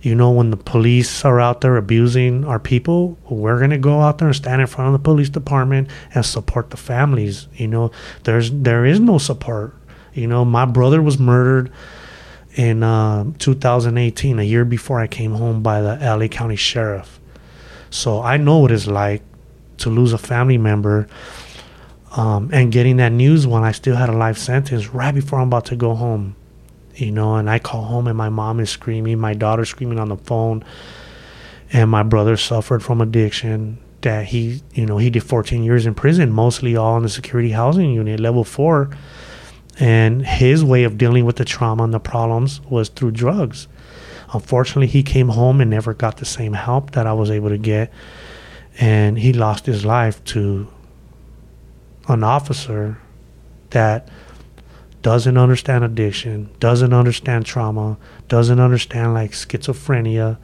[0.06, 4.02] you know, when the police are out there abusing our people, we're going to go
[4.02, 7.48] out there and stand in front of the police department and support the families.
[7.56, 7.90] You know,
[8.22, 9.74] there's there is no support.
[10.14, 11.72] You know, my brother was murdered
[12.54, 17.18] in uh, 2018, a year before I came home by the LA County Sheriff.
[17.90, 19.24] So I know what it's like
[19.78, 21.08] to lose a family member
[22.12, 25.48] um, and getting that news when I still had a life sentence right before I'm
[25.48, 26.36] about to go home.
[26.96, 30.08] You know, and I call home and my mom is screaming, my daughter screaming on
[30.08, 30.64] the phone,
[31.72, 33.78] and my brother suffered from addiction.
[34.02, 37.50] That he, you know, he did 14 years in prison, mostly all in the security
[37.50, 38.90] housing unit, level four.
[39.78, 43.68] And his way of dealing with the trauma and the problems was through drugs.
[44.32, 47.58] Unfortunately, he came home and never got the same help that I was able to
[47.58, 47.92] get.
[48.78, 50.68] And he lost his life to
[52.08, 52.98] an officer
[53.70, 54.08] that
[55.06, 57.96] doesn't understand addiction, doesn't understand trauma,
[58.26, 60.36] doesn't understand like schizophrenia.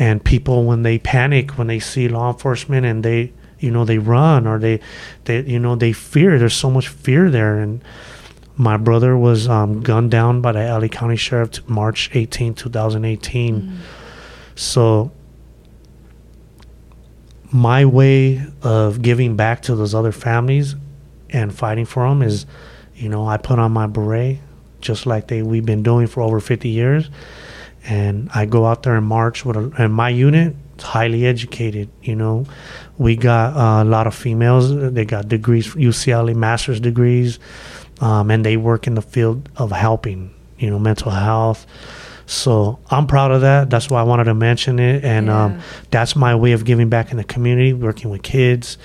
[0.00, 3.98] And people, when they panic, when they see law enforcement and they, you know, they
[3.98, 4.80] run or they,
[5.26, 6.40] they, you know, they fear.
[6.40, 7.60] There's so much fear there.
[7.60, 7.80] And
[8.56, 13.78] my brother was um, gunned down by the LA County Sheriff March 18, 2018.
[14.56, 15.12] So
[17.52, 20.74] my way of giving back to those other families
[21.30, 22.44] and fighting for them is,
[22.98, 24.38] you know, I put on my beret,
[24.80, 27.10] just like they we've been doing for over 50 years,
[27.84, 31.88] and I go out there and march with a, and my unit highly educated.
[32.02, 32.46] You know,
[32.98, 34.92] we got uh, a lot of females.
[34.92, 37.38] They got degrees, UCLA master's degrees,
[38.00, 40.34] um, and they work in the field of helping.
[40.58, 41.66] You know, mental health.
[42.26, 43.70] So I'm proud of that.
[43.70, 47.10] That's why I wanted to mention it, and um, that's my way of giving back
[47.10, 48.76] in the community, working with kids,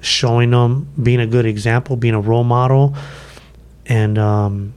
[0.00, 2.96] showing them, being a good example, being a role model,
[3.88, 4.74] and um,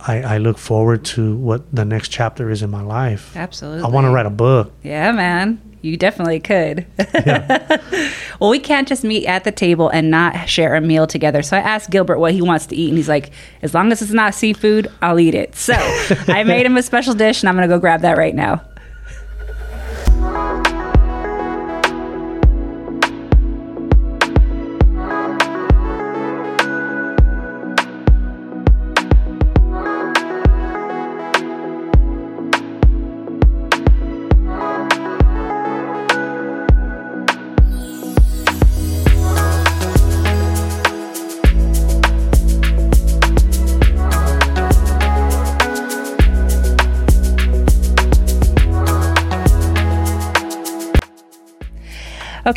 [0.00, 3.36] I, I look forward to what the next chapter is in my life.
[3.36, 3.84] Absolutely.
[3.84, 4.72] I want to write a book.
[4.82, 5.60] Yeah, man.
[5.80, 6.86] You definitely could.
[6.98, 7.80] Yeah.
[8.40, 11.42] well, we can't just meet at the table and not share a meal together.
[11.42, 13.30] So I asked Gilbert what he wants to eat, and he's like,
[13.62, 15.54] as long as it's not seafood, I'll eat it.
[15.54, 15.74] So
[16.28, 18.62] I made him a special dish, and I'm going to go grab that right now.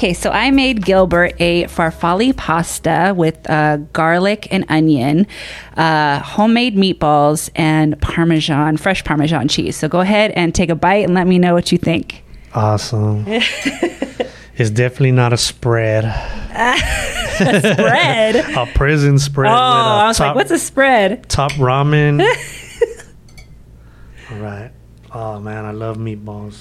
[0.01, 5.27] Okay, so I made Gilbert a farfalle pasta with uh, garlic and onion,
[5.77, 9.77] uh, homemade meatballs, and Parmesan, fresh Parmesan cheese.
[9.77, 12.23] So go ahead and take a bite and let me know what you think.
[12.55, 13.25] Awesome.
[13.27, 16.05] it's definitely not a spread.
[17.35, 21.29] Spread A prison spread oh, a I was top, like, what's a spread?
[21.29, 22.21] top ramen.
[24.31, 24.71] All right.
[25.11, 26.59] Oh man, I love meatballs.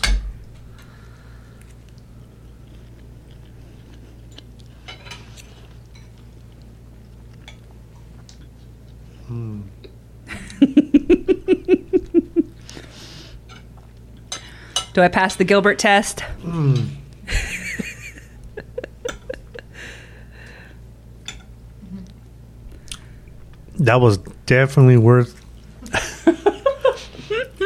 [9.31, 9.61] Hmm.
[14.93, 16.21] Do I pass the Gilbert test?
[16.43, 16.75] Hmm.
[23.79, 25.41] That was definitely worth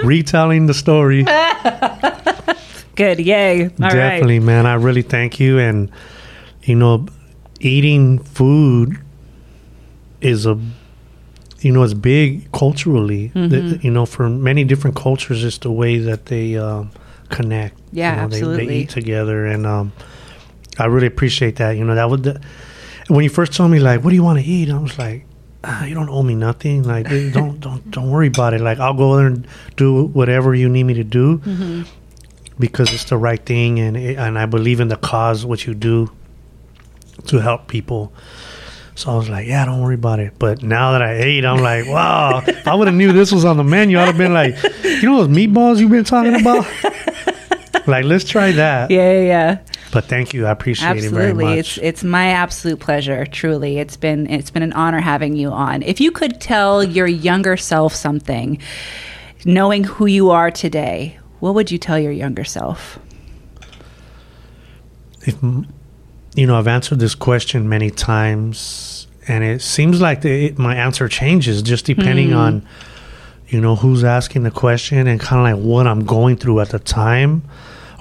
[0.04, 1.24] retelling the story.
[2.94, 3.64] Good, yay.
[3.64, 3.92] All right.
[3.92, 4.64] definitely, man.
[4.64, 5.58] I really thank you.
[5.58, 5.90] And
[6.62, 7.06] you know,
[7.58, 8.96] eating food
[10.20, 10.56] is a
[11.64, 13.30] you know it's big culturally.
[13.34, 13.84] Mm-hmm.
[13.84, 16.90] you know, for many different cultures, it's the way that they um,
[17.30, 17.78] connect.
[17.92, 19.92] Yeah, you know, They, they eat together, and um,
[20.78, 21.72] I really appreciate that.
[21.76, 22.22] You know, that would.
[22.22, 22.40] The,
[23.08, 25.26] when you first told me like, "What do you want to eat?" I was like,
[25.64, 26.82] ah, you don't owe me nothing.
[26.84, 28.60] Like don't don't don't worry about it.
[28.60, 29.46] Like I'll go there and
[29.76, 31.82] do whatever you need me to do Mm-hmm.
[32.58, 36.10] because it's the right thing, and and I believe in the cause what you do
[37.26, 38.12] to help people.
[38.96, 40.34] So I was like, yeah, don't worry about it.
[40.38, 43.44] But now that I ate, I'm like, wow, if I would have knew this was
[43.44, 46.66] on the menu, I'd have been like, you know those meatballs you've been talking about?
[47.88, 48.90] like, let's try that.
[48.90, 49.58] Yeah, yeah, yeah.
[49.92, 50.46] But thank you.
[50.46, 51.44] I appreciate it very Absolutely.
[51.44, 51.58] much.
[51.58, 53.78] It's it's my absolute pleasure, truly.
[53.78, 55.82] It's been it's been an honor having you on.
[55.82, 58.58] If you could tell your younger self something,
[59.44, 62.98] knowing who you are today, what would you tell your younger self?
[65.26, 65.36] if
[66.34, 70.74] you know i've answered this question many times and it seems like the, it, my
[70.74, 72.36] answer changes just depending hmm.
[72.36, 72.66] on
[73.48, 76.70] you know who's asking the question and kind of like what i'm going through at
[76.70, 77.42] the time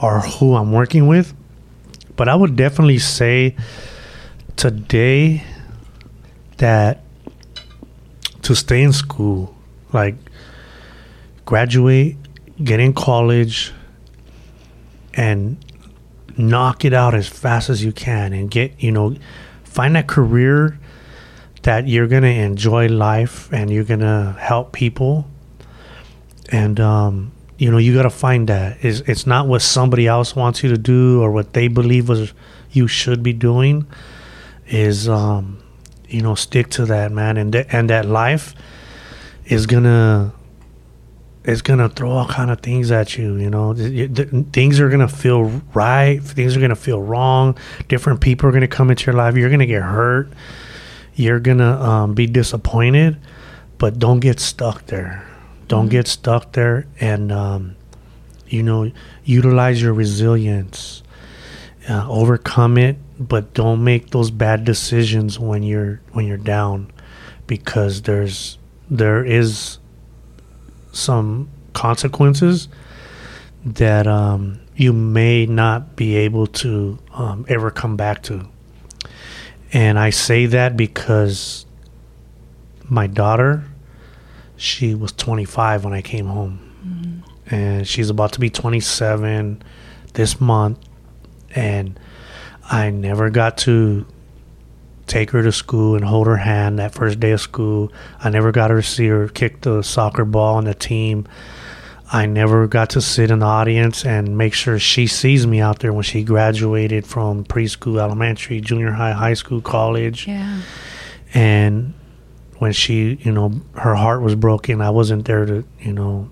[0.02, 1.34] or who i'm working with.
[2.16, 3.56] But i would definitely say
[4.56, 5.44] today
[6.58, 7.04] that
[8.44, 9.56] to stay in school
[9.92, 10.16] like
[11.46, 12.18] graduate
[12.64, 13.72] get in college
[15.16, 15.58] and
[16.38, 19.16] knock it out as fast as you can and get you know
[19.64, 20.80] find that career
[21.64, 25.26] that you're gonna enjoy life and you're gonna help people.
[26.52, 28.84] And um you know you gotta find that.
[28.84, 32.34] Is it's not what somebody else wants you to do or what they believe was
[32.72, 33.86] you should be doing
[34.68, 35.60] is um
[36.08, 37.38] you know stick to that man.
[37.38, 38.54] And th- and that life
[39.46, 40.34] is gonna
[41.46, 43.36] it's gonna throw all kind of things at you.
[43.36, 46.22] You know, Th- th- things are gonna feel right.
[46.24, 47.58] Things are gonna feel wrong.
[47.88, 49.36] Different people are gonna come into your life.
[49.36, 50.32] You're gonna get hurt.
[51.16, 53.18] You're gonna um, be disappointed,
[53.78, 55.28] but don't get stuck there.
[55.68, 57.76] Don't get stuck there, and um,
[58.48, 58.92] you know,
[59.24, 61.02] utilize your resilience.
[61.90, 66.90] Uh, overcome it, but don't make those bad decisions when you're when you're down,
[67.48, 68.58] because there's
[68.90, 69.80] there is
[70.94, 72.70] some consequences
[73.66, 78.48] that um, you may not be able to um, ever come back to.
[79.74, 81.66] And I say that because
[82.90, 83.64] my daughter,
[84.56, 86.60] she was 25 when I came home.
[87.48, 89.62] And she's about to be 27
[90.14, 90.80] this month.
[91.56, 92.00] And
[92.64, 94.06] I never got to
[95.08, 97.92] take her to school and hold her hand that first day of school.
[98.20, 101.28] I never got her to see her kick the soccer ball on the team.
[102.12, 105.80] I never got to sit in the audience and make sure she sees me out
[105.80, 110.28] there when she graduated from preschool, elementary, junior high, high school, college.
[110.28, 110.62] Yeah.
[111.34, 111.96] And
[112.60, 116.30] when she, you know, her heart was broken, I wasn't there to, you know,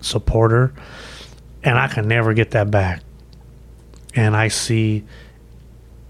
[0.00, 0.72] support her.
[1.62, 3.02] And I can never get that back.
[4.14, 5.04] And I see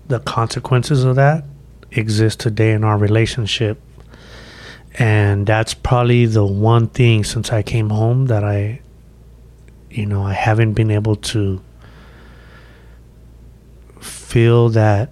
[0.07, 1.45] the consequences of that
[1.95, 3.80] exist today in our relationship.
[4.97, 8.80] And that's probably the one thing since I came home that I,
[9.90, 11.61] you know, I haven't been able to
[14.01, 15.11] feel that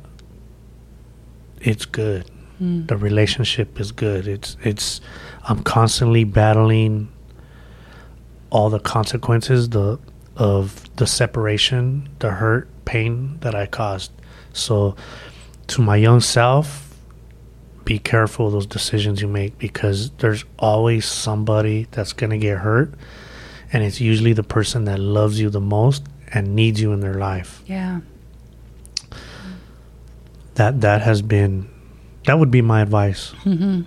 [1.60, 2.30] it's good.
[2.58, 2.86] Hmm.
[2.86, 4.28] The relationship is good.
[4.28, 5.00] It's it's
[5.44, 7.08] I'm constantly battling
[8.50, 9.98] all the consequences the
[10.36, 14.12] of the separation, the hurt, pain that I caused.
[14.52, 14.96] So
[15.68, 16.96] to my young self,
[17.84, 22.58] be careful of those decisions you make because there's always somebody that's going to get
[22.58, 22.94] hurt
[23.72, 27.14] and it's usually the person that loves you the most and needs you in their
[27.14, 27.62] life.
[27.66, 28.00] Yeah.
[30.54, 31.68] That that has been
[32.26, 33.32] that would be my advice.
[33.44, 33.82] Mm-hmm.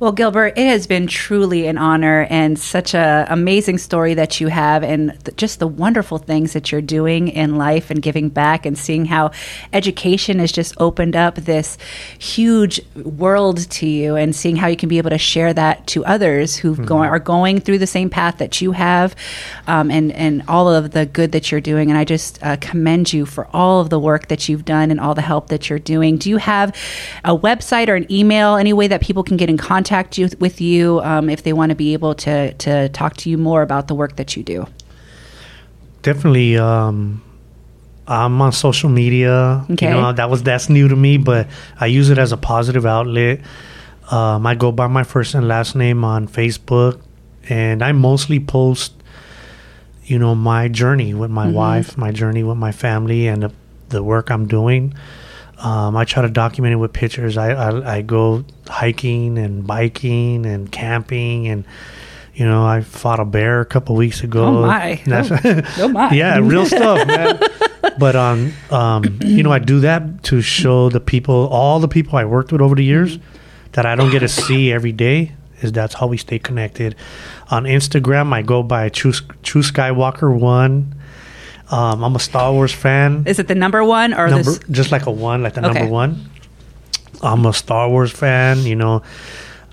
[0.00, 4.46] Well, Gilbert, it has been truly an honor and such a amazing story that you
[4.46, 8.64] have, and th- just the wonderful things that you're doing in life and giving back,
[8.64, 9.32] and seeing how
[9.72, 11.78] education has just opened up this
[12.16, 16.04] huge world to you, and seeing how you can be able to share that to
[16.04, 19.16] others who go- are going through the same path that you have,
[19.66, 21.90] um, and and all of the good that you're doing.
[21.90, 25.00] And I just uh, commend you for all of the work that you've done and
[25.00, 26.18] all the help that you're doing.
[26.18, 26.72] Do you have
[27.24, 30.60] a website or an email, any way that people can get in contact you, with
[30.60, 33.88] you um, if they want to be able to to talk to you more about
[33.88, 34.66] the work that you do?
[36.02, 37.22] Definitely um
[38.08, 39.66] I'm on social media.
[39.70, 39.88] Okay.
[39.88, 41.46] You know, that was that's new to me, but
[41.78, 43.40] I use it as a positive outlet.
[44.10, 46.98] Um, I go by my first and last name on Facebook,
[47.50, 48.94] and I mostly post,
[50.04, 53.52] you know, my journey with my wife, my journey with my family, and the,
[53.90, 54.94] the work I'm doing.
[55.58, 57.36] Um, I try to document it with pictures.
[57.36, 61.64] I, I I go hiking and biking and camping, and
[62.34, 64.44] you know, I fought a bear a couple weeks ago.
[64.44, 65.00] Oh, my.
[65.06, 66.10] That's- Oh my!
[66.12, 67.40] yeah, real stuff, man.
[67.98, 72.16] But um, um, you know, I do that to show the people, all the people
[72.18, 73.18] I worked with over the years,
[73.72, 75.32] that I don't get to see every day
[75.62, 76.94] is that's how we stay connected.
[77.50, 80.94] On Instagram, I go by True True Skywalker One.
[81.70, 83.24] Um, I'm a Star Wars fan.
[83.26, 84.60] Is it the number one or number, this?
[84.70, 85.78] just like a one, like the Okay.
[85.80, 86.30] number one.
[87.22, 88.62] I'm a Star Wars fan.
[88.62, 89.02] You know,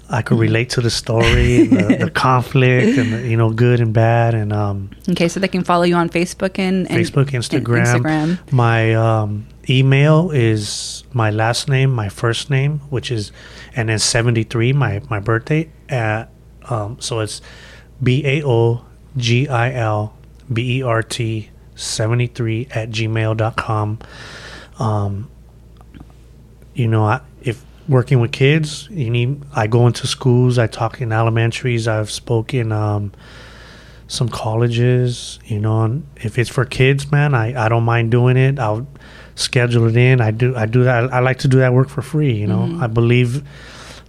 [0.09, 3.93] I could relate to the story, the, the conflict, and the, you know, good and
[3.93, 7.43] bad, and um, Okay, so they can follow you on Facebook and, and Facebook, and
[7.43, 7.85] Instagram.
[8.03, 8.51] Instagram.
[8.51, 13.31] My um, email is my last name, my first name, which is,
[13.75, 15.69] and then 73, my, my birthday.
[15.89, 16.29] At,
[16.69, 17.41] um, so it's
[18.01, 18.85] B A O
[19.17, 20.15] G I L
[20.51, 23.99] B E R T 73 at gmail.com.
[24.79, 25.29] Um,
[26.73, 31.01] you know, I, if working with kids, you need, I go into schools, I talk
[31.01, 33.11] in elementaries, I've spoken, um,
[34.07, 38.37] some colleges, you know, and if it's for kids, man, I, I don't mind doing
[38.37, 38.59] it.
[38.59, 38.87] I'll
[39.35, 40.21] schedule it in.
[40.21, 41.13] I do I do that.
[41.13, 42.33] I like to do that work for free.
[42.33, 43.43] You know, I believe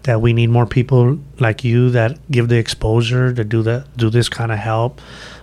[0.05, 4.09] that we need more people like you that give the exposure to do that, do
[4.09, 5.01] this kind of help.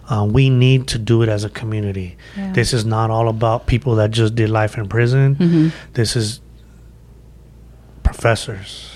[0.09, 2.17] Um, we need to do it as a community.
[2.35, 2.51] Yeah.
[2.53, 5.35] This is not all about people that just did life in prison.
[5.35, 5.71] Mhm.
[5.93, 6.41] This is
[8.03, 8.91] professors,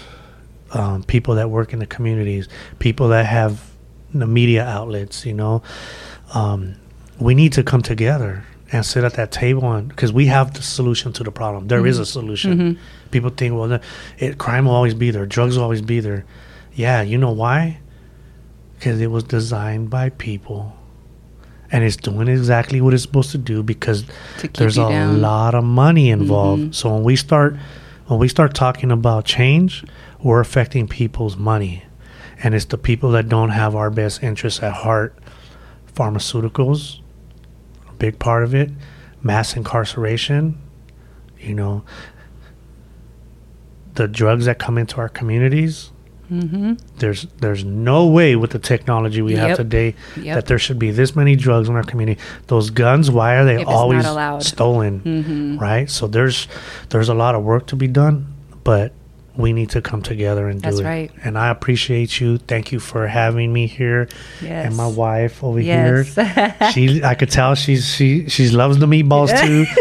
[0.72, 2.48] um, people that work in the communities,
[2.80, 3.72] people that have
[4.14, 5.26] the media outlets.
[5.26, 5.62] You know,
[6.34, 6.76] um,
[7.20, 8.44] we need to come together
[8.74, 11.68] and sit at that table and because we have the solution to the problem.
[11.68, 12.78] There is a solution.
[13.12, 13.82] People think, well, the,
[14.20, 16.26] it, crime will always be there, drugs will always be there.
[16.74, 17.80] Yeah, you know why?
[18.78, 20.74] Because it was designed by people.
[21.72, 24.06] And it's doing exactly what it's supposed to do because
[24.40, 25.22] To there's a down.
[25.22, 26.62] lot of money involved.
[26.64, 26.76] Mhm.
[26.76, 27.56] So when we start
[28.08, 29.84] when we start talking about change,
[30.24, 31.84] we're affecting people's money.
[32.42, 35.14] And it's the people that don't have our best interests at heart.
[35.94, 37.00] Pharmaceuticals,
[37.90, 38.72] a big part of it,
[39.22, 40.58] mass incarceration,
[41.38, 41.84] you know,
[43.96, 45.92] the drugs that come into our communities.
[46.32, 46.74] Mm-hmm.
[47.00, 50.36] There's there's no way with the technology we have today Yep.
[50.36, 52.20] that there should be this many drugs in our community.
[52.48, 54.06] Those guns, why are they If always
[54.46, 55.02] stolen?
[55.02, 55.60] Mhm.
[55.62, 55.90] Right?
[55.90, 56.48] So there's
[56.90, 58.26] there's a lot of work to be done,
[58.64, 58.92] but
[59.38, 60.86] we need to come together and do That's it.
[60.86, 61.12] right.
[61.24, 62.40] And I appreciate you.
[62.40, 64.08] Thank you for having me here.
[64.42, 64.66] Yes.
[64.66, 66.16] And my wife over Yes.
[66.16, 66.56] here.
[66.74, 69.66] She I could tell she's she she loves the meatballs too.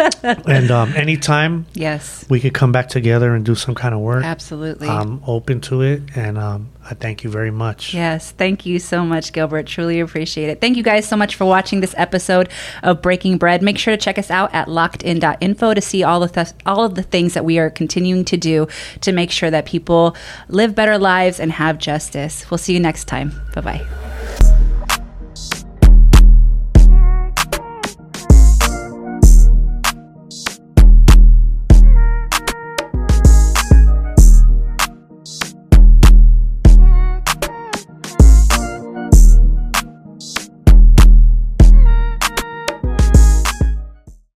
[0.46, 2.24] and um anytime yes.
[2.28, 4.24] we could come back together and do some kind of work.
[4.24, 4.88] Absolutely.
[4.88, 7.94] I'm open to it, and um, I thank you very much.
[7.94, 9.66] Yes, thank you so much, Gilbert.
[9.66, 10.60] Truly appreciate it.
[10.60, 12.48] Thank you guys so much for watching this episode
[12.82, 13.62] of Breaking Bread.
[13.62, 17.02] Make sure to check us out at lockedin.info to see all the all of the
[17.02, 18.66] things that we are continuing to do
[19.02, 20.16] to make sure that people
[20.48, 22.50] live better lives and have justice.
[22.50, 23.32] We'll see you next time.
[23.54, 24.09] Bye bye.